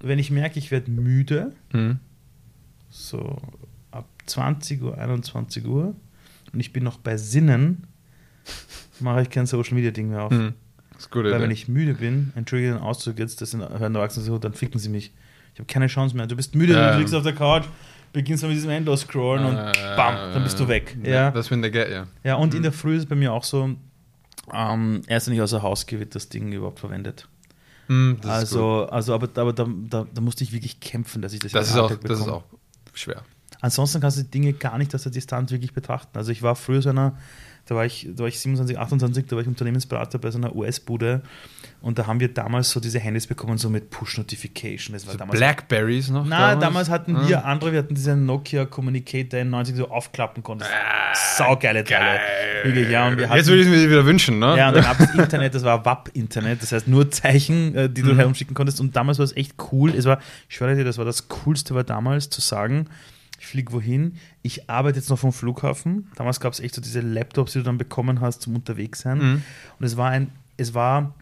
[0.00, 1.98] wenn ich merke, ich werde müde, Mhm.
[2.90, 3.36] so
[3.90, 5.94] ab 20 Uhr, 21 Uhr,
[6.52, 7.84] und ich bin noch bei Sinnen,
[9.00, 10.32] mache ich kein Social Media Ding mehr auf.
[10.32, 10.54] Mhm.
[10.92, 13.94] Das ist gut, Weil wenn ich müde bin, entschuldige den Ausdruck jetzt, das sind hören
[13.96, 15.12] Erwachsene so, dann ficken sie mich.
[15.54, 16.26] Ich habe keine Chance mehr.
[16.28, 16.92] Du bist müde, Ja.
[16.92, 17.64] du liegst auf der Couch,
[18.14, 19.56] beginnst dann mit diesem Endlos scrollen und
[19.96, 20.96] bam, dann bist du weg.
[21.02, 22.06] Ja, Das finde ich, ja.
[22.22, 23.76] ja und in der Früh ist es bei mir auch so,
[24.52, 27.28] ähm, erst wenn ich außer Haus gehe, wird das Ding überhaupt verwendet.
[27.88, 28.26] Mhm, gut.
[28.26, 31.68] also, also, aber, aber da, da, da musste ich wirklich kämpfen, dass ich das, Das
[31.68, 32.44] ist, auch, das ist auch
[32.94, 33.22] schwer.
[33.60, 36.16] Ansonsten kannst du die Dinge gar nicht aus der Distanz wirklich betrachten.
[36.16, 37.18] Also ich war früher so einer,
[37.66, 40.54] da war ich, da war ich 27, 28, da war ich Unternehmensberater bei so einer
[40.54, 41.22] US-Bude
[41.80, 44.92] und da haben wir damals so diese Handys bekommen, so mit Push-Notification.
[44.94, 45.38] Das war So damals.
[45.38, 46.24] Blackberries noch?
[46.26, 47.28] Na, damals, hatten Ah.
[47.28, 50.70] wir andere, wir hatten diese Nokia Communicator in 90 so aufklappen konntest.
[51.36, 52.20] Saugeile Teile.
[52.64, 54.56] Wirklich, ja, und wir hatten, Jetzt würde ich mir wieder wünschen, ne?
[54.56, 58.02] ja, und dann gab es Internet, das war WAP-Internet, das heißt nur Zeichen, äh, die
[58.02, 58.18] du Mhm.
[58.18, 58.80] herumschicken konntest.
[58.80, 59.90] Und damals war es echt cool.
[59.94, 62.86] Es war, ich schwöre dir, das war das Coolste, war damals zu sagen,
[63.44, 66.08] ich fliege wohin, ich arbeite jetzt noch vom Flughafen.
[66.16, 69.18] Damals gab es echt so diese Laptops, die du dann bekommen hast zum Unterwegssein.
[69.18, 69.42] Mhm.
[69.78, 71.14] Und es war ein, es war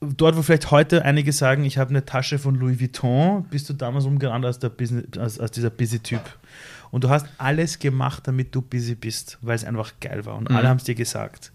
[0.00, 3.72] dort, wo vielleicht heute einige sagen, ich habe eine Tasche von Louis Vuitton, bist du
[3.72, 6.22] damals umgerannt als, der Business, als, als dieser Busy-Typ.
[6.92, 10.36] Und du hast alles gemacht, damit du busy bist, weil es einfach geil war.
[10.36, 10.56] Und Mhm.
[10.56, 11.50] alle haben es dir gesagt.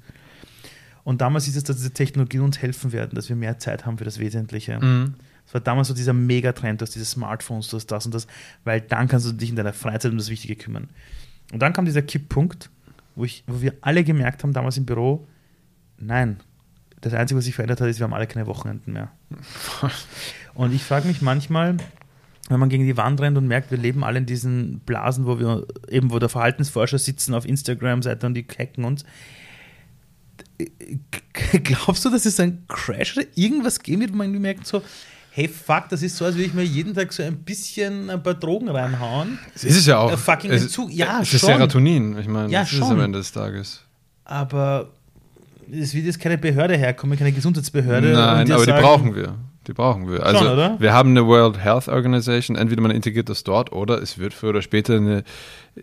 [1.05, 3.97] Und damals ist es, dass diese Technologien uns helfen werden, dass wir mehr Zeit haben
[3.97, 4.77] für das Wesentliche.
[4.79, 5.13] Mhm.
[5.47, 8.27] Es war damals so dieser Megatrend, du hast diese Smartphones, du hast das und das,
[8.65, 10.89] weil dann kannst du dich in deiner Freizeit um das Wichtige kümmern.
[11.53, 12.69] Und dann kam dieser Kipppunkt,
[13.15, 15.25] wo, ich, wo wir alle gemerkt haben, damals im Büro,
[15.97, 16.37] nein,
[16.99, 19.09] das Einzige, was sich verändert hat, ist, wir haben alle keine Wochenenden mehr.
[20.53, 21.77] und ich frage mich manchmal,
[22.49, 25.39] wenn man gegen die Wand rennt und merkt, wir leben alle in diesen Blasen, wo
[25.39, 29.05] wir eben, wo der Verhaltensforscher sitzen auf Instagram-Seite und die hacken uns.
[31.63, 34.81] Glaubst du, dass es einen Crash oder irgendwas geben wird, wo man irgendwie merkt, so,
[35.37, 38.23] hey, fuck, das ist so, als würde ich mir jeden Tag so ein bisschen ein
[38.23, 39.37] paar Drogen reinhauen.
[39.53, 40.11] Es ist es ja auch.
[40.11, 40.91] Äh, fucking es, Entzug.
[40.91, 41.49] Ja, es ist schon.
[41.49, 42.17] Serotonin.
[42.17, 42.91] Ich meine, Ja, das ist schon.
[42.93, 43.83] am Ende des Tages.
[44.25, 44.87] Aber
[45.71, 48.07] es wird jetzt keine Behörde herkommen, keine Gesundheitsbehörde.
[48.07, 49.35] und Nein, aber die sagen- brauchen wir.
[49.67, 50.25] Die brauchen wir.
[50.25, 50.75] Also, oder?
[50.79, 52.55] wir haben eine World Health Organization.
[52.57, 55.23] Entweder man integriert das dort oder es wird früher oder später eine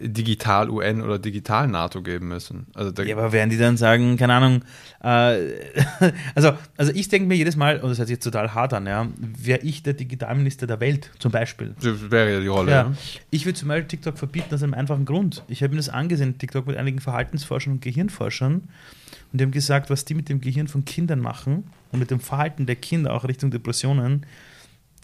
[0.00, 2.66] Digital-UN oder Digital-NATO geben müssen.
[2.74, 4.62] Also, Ja, aber werden die dann sagen, keine Ahnung,
[5.02, 5.06] äh,
[6.34, 8.86] also, also ich denke mir jedes Mal, und das hört sich jetzt total hart an,
[8.86, 11.74] ja, wäre ich der Digitalminister der Welt zum Beispiel.
[11.82, 12.70] das wäre ja die Rolle.
[12.70, 12.82] Ja.
[12.82, 12.92] Ja.
[13.30, 15.42] Ich würde zum Beispiel TikTok verbieten aus einem einfachen Grund.
[15.48, 18.54] Ich habe mir das angesehen, TikTok mit einigen Verhaltensforschern und Gehirnforschern.
[18.54, 22.20] Und die haben gesagt, was die mit dem Gehirn von Kindern machen und mit dem
[22.20, 24.26] Verhalten der Kinder auch Richtung Depressionen,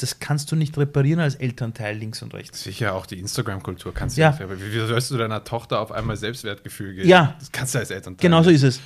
[0.03, 2.63] das kannst du nicht reparieren als Elternteil links und rechts.
[2.63, 4.33] Sicher auch die Instagram-Kultur kannst Ja.
[4.33, 4.61] du nicht.
[4.63, 7.09] Wie, wie sollst du deiner Tochter auf einmal Selbstwertgefühl geben?
[7.09, 7.35] Ja.
[7.39, 8.23] Das kannst du als Elternteil.
[8.29, 8.81] Genau so ist es.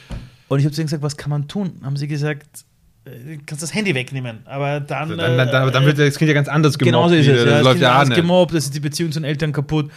[0.49, 1.81] Und ich habe zu ihnen gesagt, was kann man tun?
[1.83, 2.65] Haben sie gesagt,
[3.05, 4.41] äh, du kannst das Handy wegnehmen.
[4.47, 5.11] Aber dann.
[5.11, 6.87] Also Dann, dann, dann, dann wird das Kind ja ganz anders gemobbt.
[6.95, 7.39] Genau so ist es.
[7.39, 8.15] Ja, Das das läuft ja nicht.
[8.17, 9.91] gemobbt, das ist die Beziehung zu den Eltern kaputt.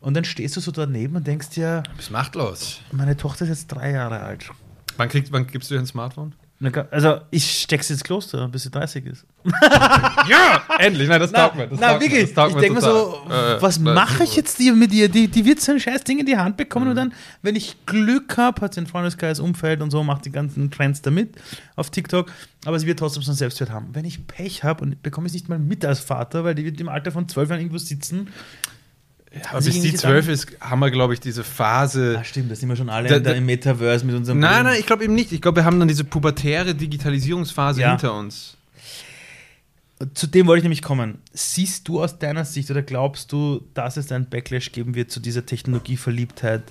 [0.00, 2.80] Und dann stehst du so daneben und denkst dir, Du bist machtlos.
[2.92, 4.50] meine Tochter ist jetzt drei Jahre alt.
[4.98, 6.34] Wann, kriegst, wann gibst du ihr ein Smartphone?
[6.90, 9.24] Also, ich steck's ins Kloster, bis sie 30 ist.
[10.28, 10.62] Ja!
[10.78, 11.08] Endlich!
[11.08, 11.66] Nein, das Na, taugt mir.
[11.66, 12.24] Das na taugt mir, wirklich.
[12.26, 13.20] das taugt Ich mir denke mir so.
[13.28, 15.08] Äh, was das- mache ich jetzt mit ihr?
[15.08, 16.90] Die, die wird so ein scheiß Ding in die Hand bekommen Mhm.
[16.90, 17.12] und dann,
[17.42, 21.02] wenn ich Glück habe, hat sie ein Freundeskreis, Umfeld und so, macht die ganzen Trends
[21.02, 21.36] damit
[21.76, 22.30] auf TikTok,
[22.64, 23.88] aber sie wird trotzdem so einen Selbstwert haben.
[23.92, 26.64] Wenn ich Pech habe und bekomme ich es nicht mal mit als Vater, weil die
[26.64, 28.28] wird im Alter von 12 Jahren irgendwo sitzen.
[29.50, 32.16] Aber bis die zwölf ist, haben wir, glaube ich, diese Phase.
[32.20, 34.64] Ah, stimmt, da sind wir schon alle Da- da- im Metaverse mit unserem Nein, Brillen.
[34.66, 35.32] nein, ich glaube eben nicht.
[35.32, 37.90] Ich glaube, wir haben dann diese pubertäre Digitalisierungsphase Ja.
[37.90, 38.56] hinter uns.
[40.14, 41.18] Zu dem wollte ich nämlich kommen.
[41.32, 45.20] Siehst du aus deiner Sicht oder glaubst du, dass es einen Backlash geben wird zu
[45.20, 46.62] dieser Technologieverliebtheit,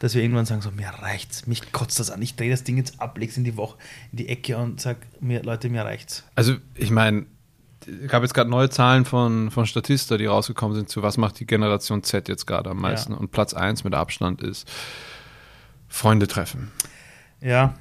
[0.00, 2.76] dass wir irgendwann sagen, so, mir reicht's, mich kotzt das an, ich drehe das Ding
[2.76, 3.78] jetzt ab, leg's in die Woche,
[4.12, 6.24] in die Ecke und sag, mir, Leute, mir reicht's.
[6.34, 7.24] Also, ich meine,
[8.08, 11.46] gab jetzt gerade neue Zahlen von, von Statista, die rausgekommen sind, zu was macht die
[11.46, 13.12] Generation Z jetzt gerade am meisten.
[13.12, 13.18] Ja.
[13.18, 14.68] Und Platz 1 mit Abstand ist
[15.88, 16.72] Freunde treffen.
[17.40, 17.74] Ja,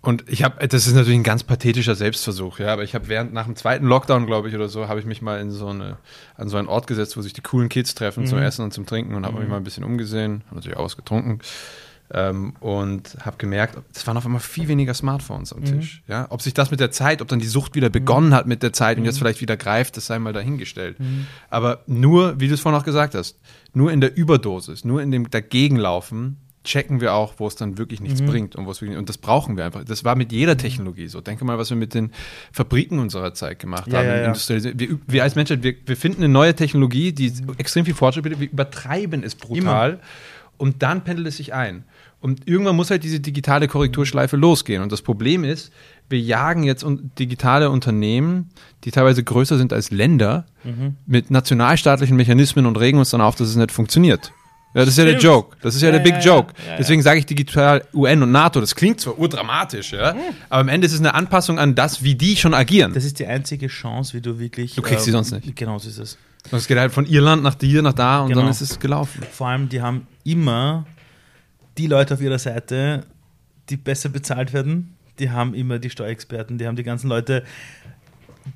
[0.00, 3.32] Und ich habe, das ist natürlich ein ganz pathetischer Selbstversuch, ja, aber ich habe während
[3.32, 5.98] nach dem zweiten Lockdown, glaube ich, oder so, habe ich mich mal in so eine,
[6.36, 8.44] an so einen Ort gesetzt, wo sich die coolen Kids treffen zum Mhm.
[8.44, 11.40] Essen und zum Trinken und habe mich mal ein bisschen umgesehen, habe natürlich ausgetrunken.
[12.10, 16.02] Ähm, und habe gemerkt, es waren auf einmal viel weniger Smartphones am Tisch.
[16.08, 16.26] Ja?
[16.30, 18.72] Ob sich das mit der Zeit, ob dann die Sucht wieder begonnen hat mit der
[18.72, 20.96] Zeit und jetzt vielleicht wieder greift, das sei mal dahingestellt.
[21.50, 23.38] Aber nur, wie du es vorhin auch gesagt hast,
[23.74, 28.00] nur in der Überdosis, nur in dem Dagegenlaufen checken wir auch, wo es dann wirklich
[28.00, 29.84] nichts bringt und wo es und das brauchen wir einfach.
[29.84, 31.20] Das war mit jeder Technologie so.
[31.20, 32.12] Denke mal, was wir mit den
[32.52, 34.06] Fabriken unserer Zeit gemacht Ja, haben.
[34.06, 34.78] ja, ja.
[34.78, 38.40] Wir, wir als Menschheit, wir, wir finden eine neue Technologie, die extrem viel Fortschritt bietet,
[38.40, 40.00] wir übertreiben es brutal
[40.58, 41.84] und dann pendelt es sich ein.
[42.20, 44.82] Und irgendwann muss halt diese digitale Korrekturschleife losgehen.
[44.82, 45.72] Und das Problem ist,
[46.08, 46.84] wir jagen jetzt
[47.18, 48.50] digitale Unternehmen,
[48.84, 50.96] die teilweise größer sind als Länder, Mhm.
[51.06, 54.32] mit nationalstaatlichen Mechanismen und regen uns dann auf, dass es nicht funktioniert.
[54.74, 55.18] Ja, das ist ja der.
[55.18, 55.56] Joke.
[55.62, 56.20] Das ist ja, Ja, der Big ja.
[56.20, 56.52] Joke.
[56.68, 56.76] Ja.
[56.76, 58.60] Deswegen sage ich digital UN und NATO.
[58.60, 60.14] Das klingt zwar urdramatisch, ja,
[60.50, 62.92] aber am Ende ist es eine Anpassung an das, wie die schon agieren.
[62.92, 64.74] Das ist die einzige Chance, wie du wirklich.
[64.74, 65.56] Du kriegst sie sonst nicht.
[65.56, 66.18] Genau so ist es.
[66.50, 68.42] Und es geht halt von Irland nach dir, nach da und Genau.
[68.42, 69.22] dann ist es gelaufen.
[69.32, 70.84] Vor allem, die haben immer
[71.78, 73.06] die Leute auf ihrer Seite,
[73.70, 74.94] die besser bezahlt werden.
[75.18, 77.44] Die haben immer die Steuerexperten, die haben die ganzen Leute.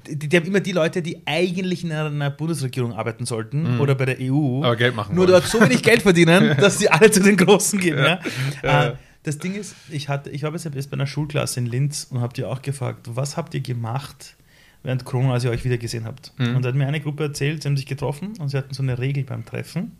[0.06, 4.06] Die, die haben immer die Leute, die eigentlich in einer Bundesregierung arbeiten sollten oder bei
[4.06, 4.58] der EU.
[4.58, 4.62] Mhm.
[4.64, 5.32] Aber Geld machen Nur wollen.
[5.40, 7.98] dort so wenig Geld verdienen, dass sie alle zu den Großen gehen.
[7.98, 8.20] Ja.
[8.62, 8.86] Ja.
[8.86, 8.94] Äh,
[9.24, 12.32] Das Ding ist, ich, hatte, ich war jetzt bei einer Schulklasse in Linz und habe
[12.32, 14.34] die auch gefragt, was habt ihr gemacht
[14.82, 16.32] während Corona, als ihr euch wieder gesehen habt?
[16.38, 16.56] Mhm.
[16.56, 18.82] Und da hat mir eine Gruppe erzählt, sie haben sich getroffen und sie hatten so
[18.82, 19.92] eine Regel beim Treffen,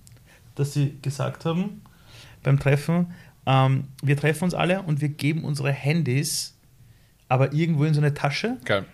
[0.55, 1.83] dass sie gesagt haben,
[2.43, 3.13] beim Treffen,
[3.47, 6.55] ähm, wir treffen uns alle und wir geben unsere Handys
[7.29, 8.85] aber irgendwo in so eine Tasche Geil.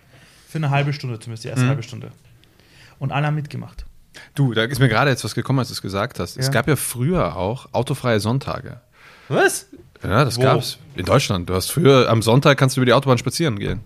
[0.47, 1.69] für eine halbe Stunde, zumindest die erste Mhm.
[1.69, 2.11] halbe Stunde.
[2.97, 3.85] Und alle haben mitgemacht.
[4.33, 6.37] Du, da ist mir gerade jetzt was gekommen, als du es gesagt hast.
[6.37, 6.51] Es Ja.
[6.53, 8.79] gab ja früher auch autofreie Sonntage.
[9.27, 9.67] Was?
[10.03, 10.41] Ja, das Wo?
[10.41, 10.77] gab's.
[10.95, 11.49] In Deutschland.
[11.49, 13.81] Du hast früher, am Sonntag kannst du über die Autobahn spazieren gehen.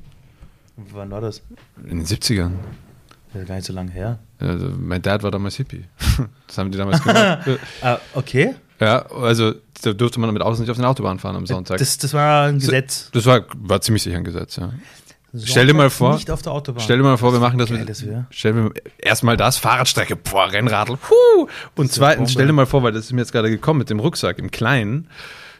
[0.77, 1.41] Wann war das?
[1.83, 2.51] In den 70ern.
[3.33, 4.19] Das ist gar nicht so lange her.
[4.39, 5.85] Also, mein Dad war damals Hippie.
[6.47, 7.47] Das haben die damals gemacht.
[7.81, 8.53] Ah, okay.
[8.79, 9.53] Ja, also
[9.83, 11.77] da durfte man mit Autos nicht auf den Autobahn fahren am Sonntag.
[11.77, 13.09] Das, das war ein Gesetz.
[13.13, 14.71] Das war, war ziemlich sicher ein Gesetz, ja.
[15.43, 16.83] Stell dir mal vor- Nicht auf der Autobahn.
[16.83, 17.89] Stell dir mal vor, wir machen das mit.
[17.89, 18.05] das.
[18.29, 21.47] Stell dir erstmal das, Fahrradstrecke, boah, Rennradl, huh.
[21.75, 23.99] Und zweitens, stell dir mal vor, weil das ist mir jetzt gerade gekommen mit dem
[23.99, 25.07] Rucksack im Kleinen,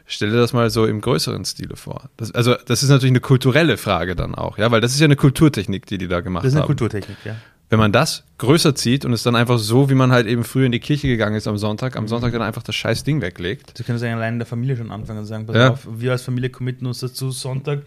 [0.05, 2.03] stell dir das mal so im größeren Stile vor.
[2.17, 5.05] Das, also, das ist natürlich eine kulturelle Frage dann auch, ja, weil das ist ja
[5.05, 6.67] eine Kulturtechnik, die die da gemacht Das ist eine haben.
[6.67, 7.35] Kulturtechnik, ja.
[7.73, 10.67] Wenn man das größer zieht und es dann einfach so, wie man halt eben früher
[10.67, 13.75] in die Kirche gegangen ist am Sonntag, am Sonntag dann einfach das scheiß Ding weglegt.
[13.75, 15.69] Sie können sagen, allein in der Familie schon anfangen und sagen, pass Ja.
[15.71, 17.81] auf, wir als Familie committen uns dazu, Sonntag.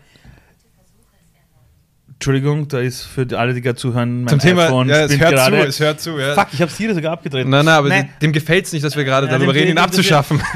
[2.15, 5.35] Entschuldigung, da ist für alle, die gerade zuhören, mein Zum Thema, iPhone ja, es hört
[5.35, 5.61] gerade.
[5.61, 6.35] zu, es hört zu, ja.
[6.35, 7.47] Fuck, ich habe Siri sogar abgedreht.
[7.47, 8.09] Nein, nein, aber Nein.
[8.21, 10.43] dem gefällt es nicht, dass wir gerade Ja, darüber reden, ihn abzuschaffen.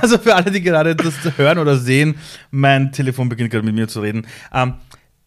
[0.00, 2.16] Also für alle, die gerade das hören oder sehen,
[2.50, 4.26] mein Telefon beginnt gerade mit mir zu reden.
[4.52, 4.74] Ähm,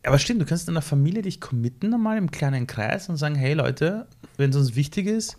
[0.06, 3.36] aber stimmt, du kannst in einer Familie dich committen einmal im kleinen Kreis und sagen,
[3.36, 5.38] hey Leute, wenn es uns wichtig ist,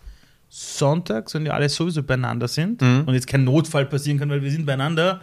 [0.49, 3.05] Sonntag, wenn wir alle sowieso beieinander sind Mhm.
[3.07, 5.21] und jetzt kein Notfall passieren kann, weil wir sind beieinander,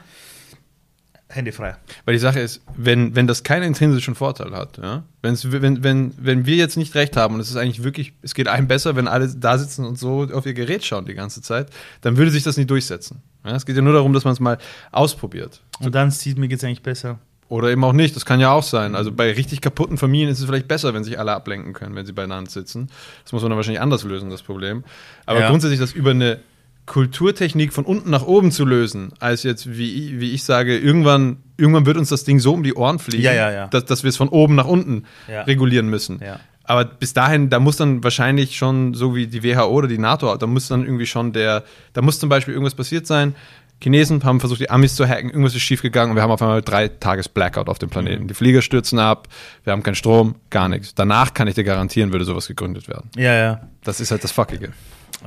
[1.30, 1.76] Handy frei.
[2.06, 6.14] Weil die Sache ist, wenn, wenn das keinen intrinsischen Vorteil hat, ja, wenn's, wenn, wenn,
[6.18, 8.96] wenn wir jetzt nicht recht haben und es ist eigentlich wirklich, es geht einem besser,
[8.96, 11.70] wenn alle da sitzen und so auf ihr Gerät schauen die ganze Zeit,
[12.02, 13.24] dann würde sich das nicht durchsetzen.
[13.44, 14.58] Ja, es geht ja nur darum, dass man es mal
[14.92, 15.62] ausprobiert.
[15.80, 17.18] Und dann sieht mir geht's eigentlich besser.
[17.54, 18.96] Oder eben auch nicht, das kann ja auch sein.
[18.96, 22.06] Also bei richtig kaputten Familien ist es vielleicht besser, wenn sich alle ablenken können, wenn
[22.06, 22.90] sie beieinander sitzen.
[23.24, 24.84] Das muss man dann wahrscheinlich anders lösen, das Problem.
[25.28, 25.50] Aber Ja.
[25.50, 26.40] grundsätzlich das über eine
[26.88, 31.38] Kulturtechnik von unten nach oben zu lösen, als jetzt, wie, ich- wie ich sage, irgendwann,
[31.58, 33.68] irgendwann wird uns das Ding so um die Ohren fliegen, Ja, ja.
[33.68, 35.04] Dass, dass wir es von oben nach unten
[35.48, 36.20] regulieren müssen.
[36.66, 40.34] Aber bis dahin, da muss dann wahrscheinlich schon, so wie die WHO oder die NATO,
[40.38, 43.36] da muss dann irgendwie schon der, da muss zum Beispiel irgendwas passiert sein.
[43.84, 46.62] Chinesen haben versucht, die Amis zu hacken, irgendwas ist schiefgegangen und wir haben auf einmal
[46.62, 48.28] drei Tages Blackout auf dem Planeten.
[48.28, 49.28] Die Flieger stürzen ab,
[49.64, 50.96] wir haben keinen Strom, gar nichts.
[50.96, 53.10] Danach kann ich dir garantieren, würde sowas gegründet werden.
[53.16, 53.68] Ja, ja.
[53.84, 54.72] Das ist halt das Fuckige.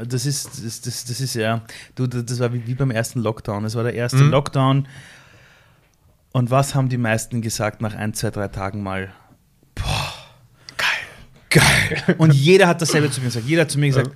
[0.08, 1.62] Das ist, das, das, das ist ja,
[1.94, 3.64] du, das das war wie, wie beim ersten Lockdown.
[3.64, 4.30] Es war der erste Mhm.
[4.30, 4.88] Lockdown.
[6.32, 9.10] Und was haben die meisten gesagt nach ein, zwei, drei Tagen mal?
[9.74, 10.12] Boah,
[10.76, 11.62] geil,
[12.04, 12.14] geil.
[12.18, 13.46] Und jeder hat dasselbe zu mir gesagt.
[13.46, 14.10] Jeder hat zu mir gesagt,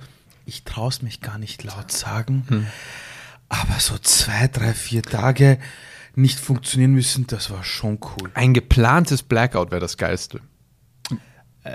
[0.45, 2.67] ich traue es mich gar nicht laut sagen, Hm.
[3.51, 5.57] Aber so zwei, drei, vier Tage
[6.15, 8.31] nicht funktionieren müssen, das war schon cool.
[8.33, 10.39] Ein geplantes Blackout wäre das Geilste.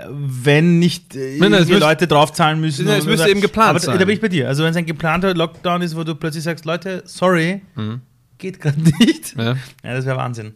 [0.09, 2.85] wenn nicht äh, Nein, nein, es die müsste- Leute draufzahlen müssen.
[2.85, 3.97] Nein, es oder- müsste eben geplant aber sein.
[3.97, 4.47] Da bin ich bei dir.
[4.47, 8.01] Also wenn es ein geplanter Lockdown ist, wo du plötzlich sagst, Leute, sorry, Mhm.
[8.37, 9.35] geht gerade nicht.
[9.37, 9.55] Ja.
[9.83, 10.53] Ja, das wäre Wahnsinn.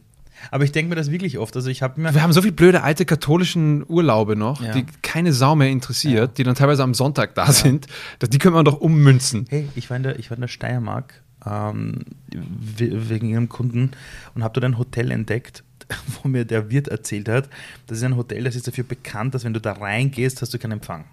[0.50, 1.56] Aber ich denke mir das wirklich oft.
[1.56, 2.14] Also ich habe mir...
[2.14, 4.72] Wir haben so viele blöde alte katholischen Urlaube noch, Ja.
[4.74, 7.88] die keine Sau mehr interessiert, die dann teilweise am Sonntag da sind.
[8.20, 9.46] Das, die können wir doch ummünzen.
[9.50, 12.00] Hey, ich war in der, ich war in der Steiermark ähm,
[12.32, 13.92] we- wegen ihrem Kunden
[14.36, 15.64] und habe dort ein Hotel entdeckt,
[16.24, 17.50] wo mir der Wirt erzählt hat,
[17.88, 20.60] das ist ein Hotel, das ist dafür bekannt, dass wenn du da reingehst, hast du
[20.60, 21.06] keinen Empfang.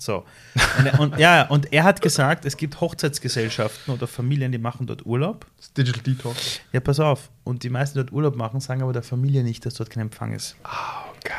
[0.00, 0.24] So.
[0.78, 4.86] Und, er- und, ja, und er hat gesagt, es gibt Hochzeitsgesellschaften oder Familien, die machen
[4.86, 5.46] dort Urlaub.
[5.58, 6.60] Das Digital Detox.
[6.72, 7.30] Ja, pass auf.
[7.44, 10.02] Und die meisten, die dort Urlaub machen, sagen aber der Familie nicht, dass dort kein
[10.02, 10.56] Empfang ist.
[10.64, 11.34] Oh, geil.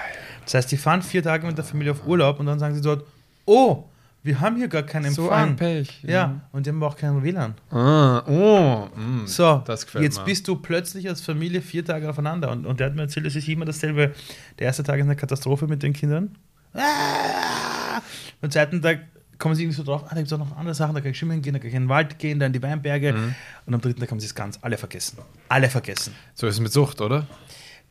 [0.45, 2.82] Das heißt, die fahren vier Tage mit der Familie auf Urlaub und dann sagen sie
[2.82, 3.05] dort,
[3.45, 3.86] oh,
[4.24, 5.26] wir haben hier gar keinen Empfang.
[5.26, 6.03] So ein Pech.
[6.03, 7.55] Ja, und die haben auch keinen WLAN.
[7.72, 9.64] Ah, oh, mm, So,
[9.99, 10.24] jetzt mir.
[10.26, 12.51] bist du plötzlich als Familie vier Tage aufeinander.
[12.51, 14.14] Und, und der hat mir erzählt, es ist immer dasselbe.
[14.59, 16.36] Der erste Tag ist eine Katastrophe mit den Kindern.
[16.74, 18.01] Ah!
[18.41, 18.99] Am zweiten Tag
[19.38, 21.11] kommen sie irgendwie so drauf, ah, da gibt es auch noch andere Sachen, da kann
[21.11, 23.13] ich schwimmen gehen, da kann ich in den Wald gehen, da in die Weinberge.
[23.13, 23.36] Mhm.
[23.65, 25.17] Und am dritten Tag haben sie es ganz alle vergessen.
[25.49, 26.13] Alle vergessen.
[26.36, 27.28] So ist es mit Sucht, oder?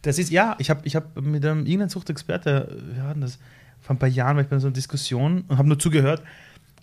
[0.03, 3.39] Das ist, ja, ich habe ich hab mit einem irgendeinem Suchtexperte, wir hatten das
[3.81, 6.23] vor ein paar Jahren, war ich bei so einer Diskussion und habe nur zugehört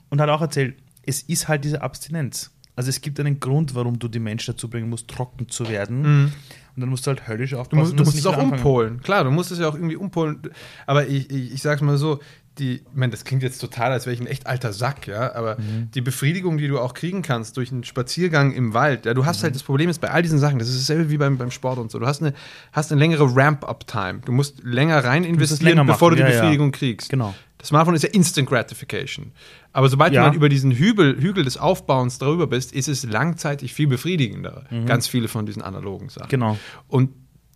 [0.09, 0.75] und hat auch erzählt,
[1.05, 2.51] es ist halt diese Abstinenz.
[2.75, 6.33] Also es gibt einen Grund, warum du die Menschen dazu bringen musst, trocken zu werden.
[6.78, 7.80] Und dann musst du halt höllisch Du aufpassen.
[7.80, 9.01] musst, du musst es auch umpolen.
[9.01, 10.39] Klar, du musst es ja auch irgendwie umpolen.
[10.86, 12.19] Aber ich, ich, ich sag's mal so,
[12.59, 15.34] die, ich meine, das klingt jetzt total, als wäre ich ein echt alter Sack, ja,
[15.36, 15.89] aber Mhm.
[15.93, 19.39] die Befriedigung, die du auch kriegen kannst durch einen Spaziergang im Wald, ja, du hast
[19.39, 19.43] Mhm.
[19.43, 21.78] halt das Problem ist bei all diesen Sachen, das ist dasselbe wie beim, beim Sport
[21.80, 22.34] und so, du hast eine,
[22.71, 24.21] hast eine längere Ramp-Up-Time.
[24.25, 26.34] Du musst länger rein es investieren, länger bevor du die ja, ja.
[26.41, 27.09] Befriedigung kriegst.
[27.09, 27.34] Genau.
[27.58, 29.32] Das Smartphone ist ja Instant Gratification.
[29.74, 30.24] Aber sobald Ja.
[30.24, 34.66] du mal über diesen Hügel, Hügel des Aufbauens darüber bist, ist es langzeitig viel befriedigender.
[34.86, 36.28] Ganz viele von diesen analogen Sachen.
[36.28, 36.30] Mhm.
[36.30, 36.58] Genau.
[36.88, 37.10] Und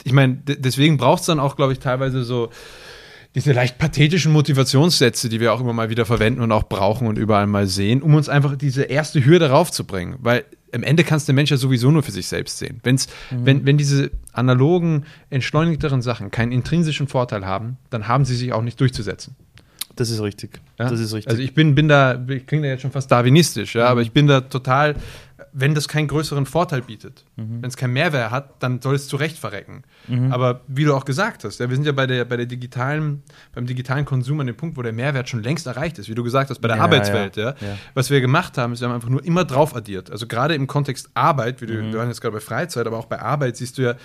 [0.03, 2.49] ich meine, de- deswegen braucht es dann auch, glaube ich, teilweise so
[3.35, 7.17] diese leicht pathetischen Motivationssätze, die wir auch immer mal wieder verwenden und auch brauchen und
[7.17, 10.15] überall mal sehen, um uns einfach diese erste Hürde raufzubringen.
[10.19, 10.43] Weil
[10.73, 12.79] am Ende kannst der Mensch ja sowieso nur für sich selbst sehen.
[12.83, 13.45] Wenn's, Mhm.
[13.45, 18.61] wenn, wenn diese analogen, entschleunigteren Sachen keinen intrinsischen Vorteil haben, dann haben sie sich auch
[18.63, 19.35] nicht durchzusetzen.
[20.01, 20.59] Das ist richtig.
[20.79, 20.89] Ja?
[20.89, 21.29] Das ist richtig.
[21.29, 24.11] Also ich bin, bin da, ich klinge da jetzt schon fast darwinistisch, ja, aber ich
[24.11, 24.95] bin da total,
[25.53, 29.15] wenn das keinen größeren Vorteil bietet, wenn es keinen Mehrwert hat, dann soll es zu
[29.17, 29.83] Recht verrecken.
[30.31, 33.21] Aber wie du auch gesagt hast, ja, wir sind ja bei der, bei der digitalen,
[33.53, 36.23] beim digitalen Konsum an dem Punkt, wo der Mehrwert schon längst erreicht ist, wie du
[36.23, 37.49] gesagt hast, bei der Ja, Arbeitswelt, ja.
[37.49, 37.77] ja, ja.
[37.93, 40.09] Was wir gemacht haben, ist, wir haben einfach nur immer drauf addiert.
[40.09, 43.05] Also gerade im Kontext Arbeit, wie du, wir waren jetzt gerade bei Freizeit, aber auch
[43.05, 43.95] bei Arbeit siehst du ja,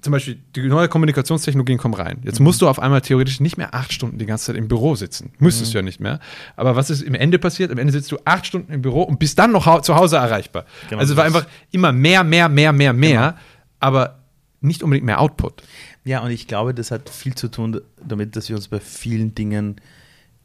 [0.00, 2.20] zum Beispiel, die neue Kommunikationstechnologien kommen rein.
[2.24, 4.94] Jetzt musst du auf einmal theoretisch nicht mehr acht Stunden die ganze Zeit im Büro
[4.94, 5.32] sitzen.
[5.38, 6.20] Müsstest du ja nicht mehr.
[6.56, 7.70] Aber was ist im Ende passiert?
[7.70, 10.16] Am Ende sitzt du acht Stunden im Büro und bist dann noch hau zu Hause
[10.16, 10.64] erreichbar.
[10.88, 13.36] Genau also es war einfach immer mehr, mehr, mehr, mehr, mehr,
[13.78, 14.20] aber
[14.60, 15.62] nicht unbedingt mehr Output.
[16.04, 19.34] Ja, und ich glaube, das hat viel zu tun damit, dass wir uns bei vielen
[19.34, 19.76] Dingen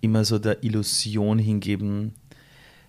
[0.02, 2.14] immer so der Illusion hingeben,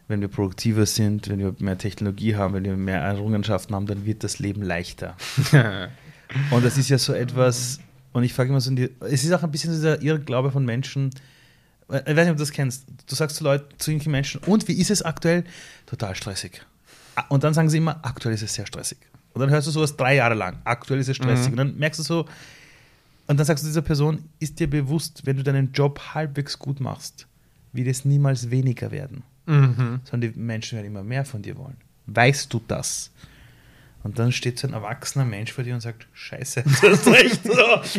[0.08, 4.04] wenn wir produktiver sind, wenn wir mehr Technologie haben, wenn wir mehr Errungenschaften haben, dann
[4.04, 5.16] wird das Leben leichter.
[6.51, 7.80] und das ist ja so etwas,
[8.12, 11.11] und ich frage immer so, die, es ist auch ein bisschen dieser Irrglaube von Menschen,
[11.91, 14.41] äh, ich weiß nicht, ob du das kennst, du sagst zu Leuten, zu jungen Menschen,
[14.47, 15.45] und wie ist es aktuell?
[15.87, 16.62] Total stressig.
[17.28, 18.99] Und dann sagen sie immer, aktuell ist es sehr stressig.
[19.32, 21.51] Und dann hörst du sowas drei Jahre lang, aktuell ist es stressig.
[21.51, 22.26] Und dann merkst du so,
[23.26, 26.80] und dann sagst du dieser Person, ist dir bewusst, wenn du deinen Job halbwegs gut
[26.80, 27.26] machst,
[27.72, 29.22] wird es niemals weniger werden,
[30.05, 31.76] sondern die Menschen werden immer mehr von dir wollen.
[32.07, 33.11] Weißt du das?
[34.07, 37.42] Und dann steht so ein erwachsener Mensch vor dir und sagt, scheiße, du hast recht.
[37.42, 37.52] So,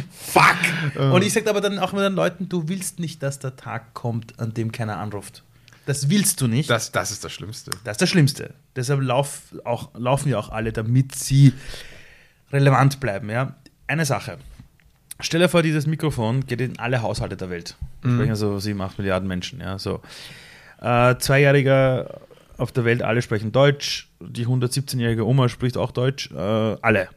[0.09, 1.11] fuck.
[1.11, 3.93] Und ich sage aber dann auch immer den Leuten, du willst nicht, dass der Tag
[3.93, 5.43] kommt, an dem keiner anruft.
[5.85, 6.69] Das willst du nicht.
[6.69, 7.71] Das, das ist das Schlimmste.
[7.83, 8.53] Das ist das Schlimmste.
[8.77, 11.51] Deshalb lauf auch, laufen ja auch alle, damit sie
[12.53, 13.29] relevant bleiben.
[13.29, 13.57] Ja?
[13.87, 14.37] Eine Sache.
[15.19, 17.75] Stell dir vor, dieses Mikrofon geht in alle Haushalte der Welt.
[18.01, 19.59] Wir sprechen so 7, 8 Milliarden Menschen.
[19.59, 19.77] Ja?
[19.77, 20.01] So.
[20.79, 22.21] Äh, Zweijähriger
[22.57, 24.06] auf der Welt, alle sprechen Deutsch.
[24.19, 26.31] Die 117-jährige Oma spricht auch Deutsch.
[26.31, 27.09] Äh, alle.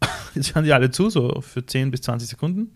[0.34, 2.72] Jetzt hören die alle zu, so für 10 bis 20 Sekunden.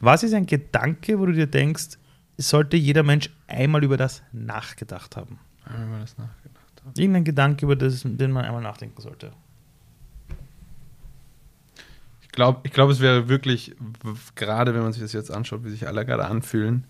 [0.00, 1.98] Was ist ein Gedanke, wo du dir denkst,
[2.36, 5.38] sollte jeder Mensch einmal über das nachgedacht haben?
[5.64, 6.98] Wenn man das nachgedacht hat.
[6.98, 9.32] Irgendein Gedanke, über das, den man einmal nachdenken sollte.
[12.22, 13.74] Ich glaube, ich glaub, es wäre wirklich,
[14.34, 16.84] gerade wenn man sich das jetzt anschaut, wie sich alle gerade anfühlen,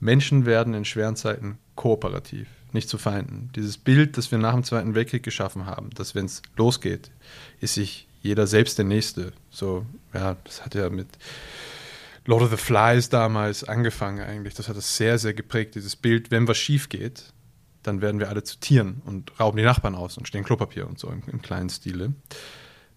[0.00, 3.50] Menschen werden in schweren Zeiten kooperativ, nicht zu Feinden.
[3.54, 7.10] Dieses Bild, das wir nach dem Zweiten Weltkrieg geschaffen haben, dass wenn es losgeht,
[7.60, 9.32] ist sich jeder selbst der Nächste.
[9.50, 11.08] So, ja, das hat ja mit
[12.26, 14.54] Lord of the Flies damals angefangen eigentlich.
[14.54, 17.32] Das hat es sehr, sehr geprägt, dieses Bild, wenn was schief geht,
[17.82, 20.98] dann werden wir alle zu Tieren und rauben die Nachbarn aus und stehen Klopapier und
[20.98, 22.14] so im, im kleinen Stile.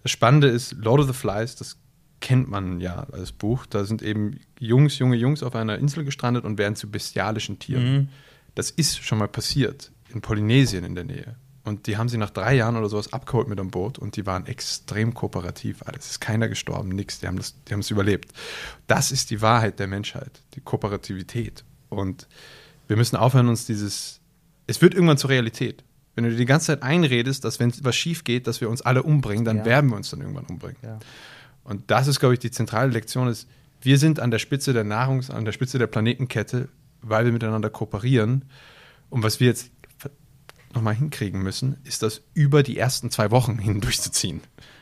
[0.04, 1.78] Das Spannende ist, Lord of the Flies, das
[2.22, 3.66] kennt man ja als Buch.
[3.66, 8.10] Da sind eben Jungs, junge Jungs auf einer Insel gestrandet und werden zu bestialischen Tieren.
[8.58, 11.36] Das ist schon mal passiert in Polynesien in der Nähe.
[11.64, 14.26] Und die haben sie nach drei Jahren oder sowas abgeholt mit einem Boot und die
[14.26, 15.84] waren extrem kooperativ.
[15.86, 17.20] Alles ist keiner gestorben, nichts.
[17.20, 18.32] Die haben das, die haben es überlebt.
[18.88, 21.66] Das ist die Wahrheit der Menschheit, die Kooperativität.
[21.90, 22.28] Und
[22.88, 24.22] wir müssen aufhören, uns dieses.
[24.66, 25.84] Es wird irgendwann zur Realität.
[26.16, 28.82] Wenn du dir die ganze Zeit einredest, dass wenn was schief geht, dass wir uns
[28.82, 29.66] alle umbringen, dann Ja.
[29.66, 30.78] werden wir uns dann irgendwann umbringen.
[30.82, 30.98] Ja.
[31.64, 33.48] Und das ist, glaube ich, die zentrale Lektion ist,
[33.82, 36.70] wir sind an der Spitze der Nahrungs-, an der Spitze der Planetenkette.
[37.02, 38.46] Weil wir miteinander kooperieren.
[39.10, 39.72] Und was wir jetzt
[40.74, 44.38] nochmal hinkriegen müssen, ist das über die ersten zwei Wochen hin durchzuziehen.
[44.38, 44.42] Mhm.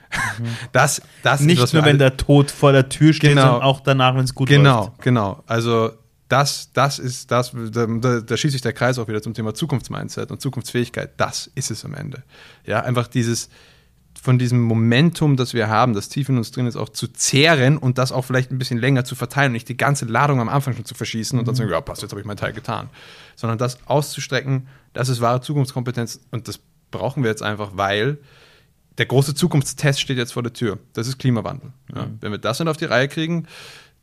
[0.72, 3.42] Das, das Nicht ist, nur, wenn der Tod vor der Tür steht, Genau.
[3.44, 5.02] sondern auch danach, wenn es gut Genau, läuft.
[5.02, 5.44] genau.
[5.48, 5.92] Also
[6.30, 9.54] das, das ist das, da, da, da schließt sich der Kreis auch wieder zum Thema
[9.54, 11.12] Zukunftsmindset und Zukunftsfähigkeit.
[11.18, 12.24] Das ist es am Ende.
[12.66, 13.50] Ja, einfach dieses
[14.22, 17.78] von diesem Momentum, das wir haben, das tief in uns drin ist, auch zu zehren
[17.78, 20.50] und das auch vielleicht ein bisschen länger zu verteilen und nicht die ganze Ladung am
[20.50, 22.54] Anfang schon zu verschießen und dann zu sagen, ja, passt, jetzt habe ich meinen Teil
[22.54, 22.90] getan.
[23.36, 26.60] Sondern das auszustrecken, das ist wahre Zukunftskompetenz und das
[26.92, 28.18] brauchen wir jetzt einfach, weil
[28.98, 30.80] der große Zukunftstest steht jetzt vor der Tür.
[30.94, 31.74] Das ist Klimawandel.
[31.94, 32.08] Ja.
[32.22, 33.48] Wenn wir das nicht auf die Reihe kriegen,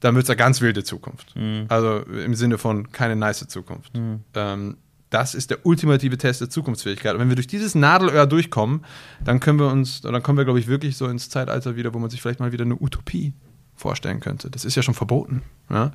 [0.00, 1.34] dann wird es eine ganz wilde Zukunft.
[1.68, 3.92] Also im Sinne von keine nice Zukunft.
[4.34, 4.76] Ähm,
[5.12, 7.14] das ist der ultimative Test der Zukunftsfähigkeit.
[7.14, 8.84] Und wenn wir durch dieses Nadelöhr durchkommen,
[9.22, 11.98] dann können wir uns, dann kommen wir, glaube ich, wirklich so ins Zeitalter wieder, wo
[11.98, 13.34] man sich vielleicht mal wieder eine Utopie
[13.74, 14.50] vorstellen könnte.
[14.50, 15.42] Das ist ja schon verboten.
[15.68, 15.92] Ja?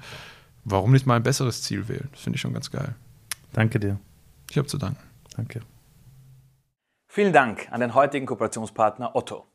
[0.64, 2.10] Warum nicht mal ein besseres Ziel wählen?
[2.12, 2.94] Das finde ich schon ganz geil.
[3.54, 4.00] Danke dir.
[4.52, 5.02] Ich habe zu danken.
[5.36, 5.62] Danke.
[7.08, 9.46] Vielen Dank an den heutigen Kooperationspartner Otto.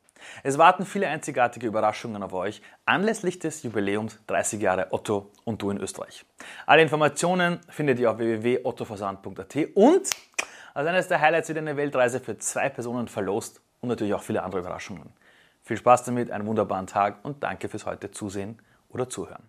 [0.42, 5.70] Es warten viele einzigartige Überraschungen auf euch anlässlich des Jubiläums 30 Jahre Otto und du
[5.70, 6.24] in Österreich.
[6.66, 10.10] Alle Informationen findet ihr auf www.ottoversand.at und
[10.74, 14.42] als eines der Highlights wird eine Weltreise für zwei Personen verlost und natürlich auch viele
[14.42, 15.12] andere Überraschungen.
[15.62, 18.58] Viel Spaß damit, einen wunderbaren Tag und danke fürs heute Zusehen
[18.88, 19.44] oder Zuhören.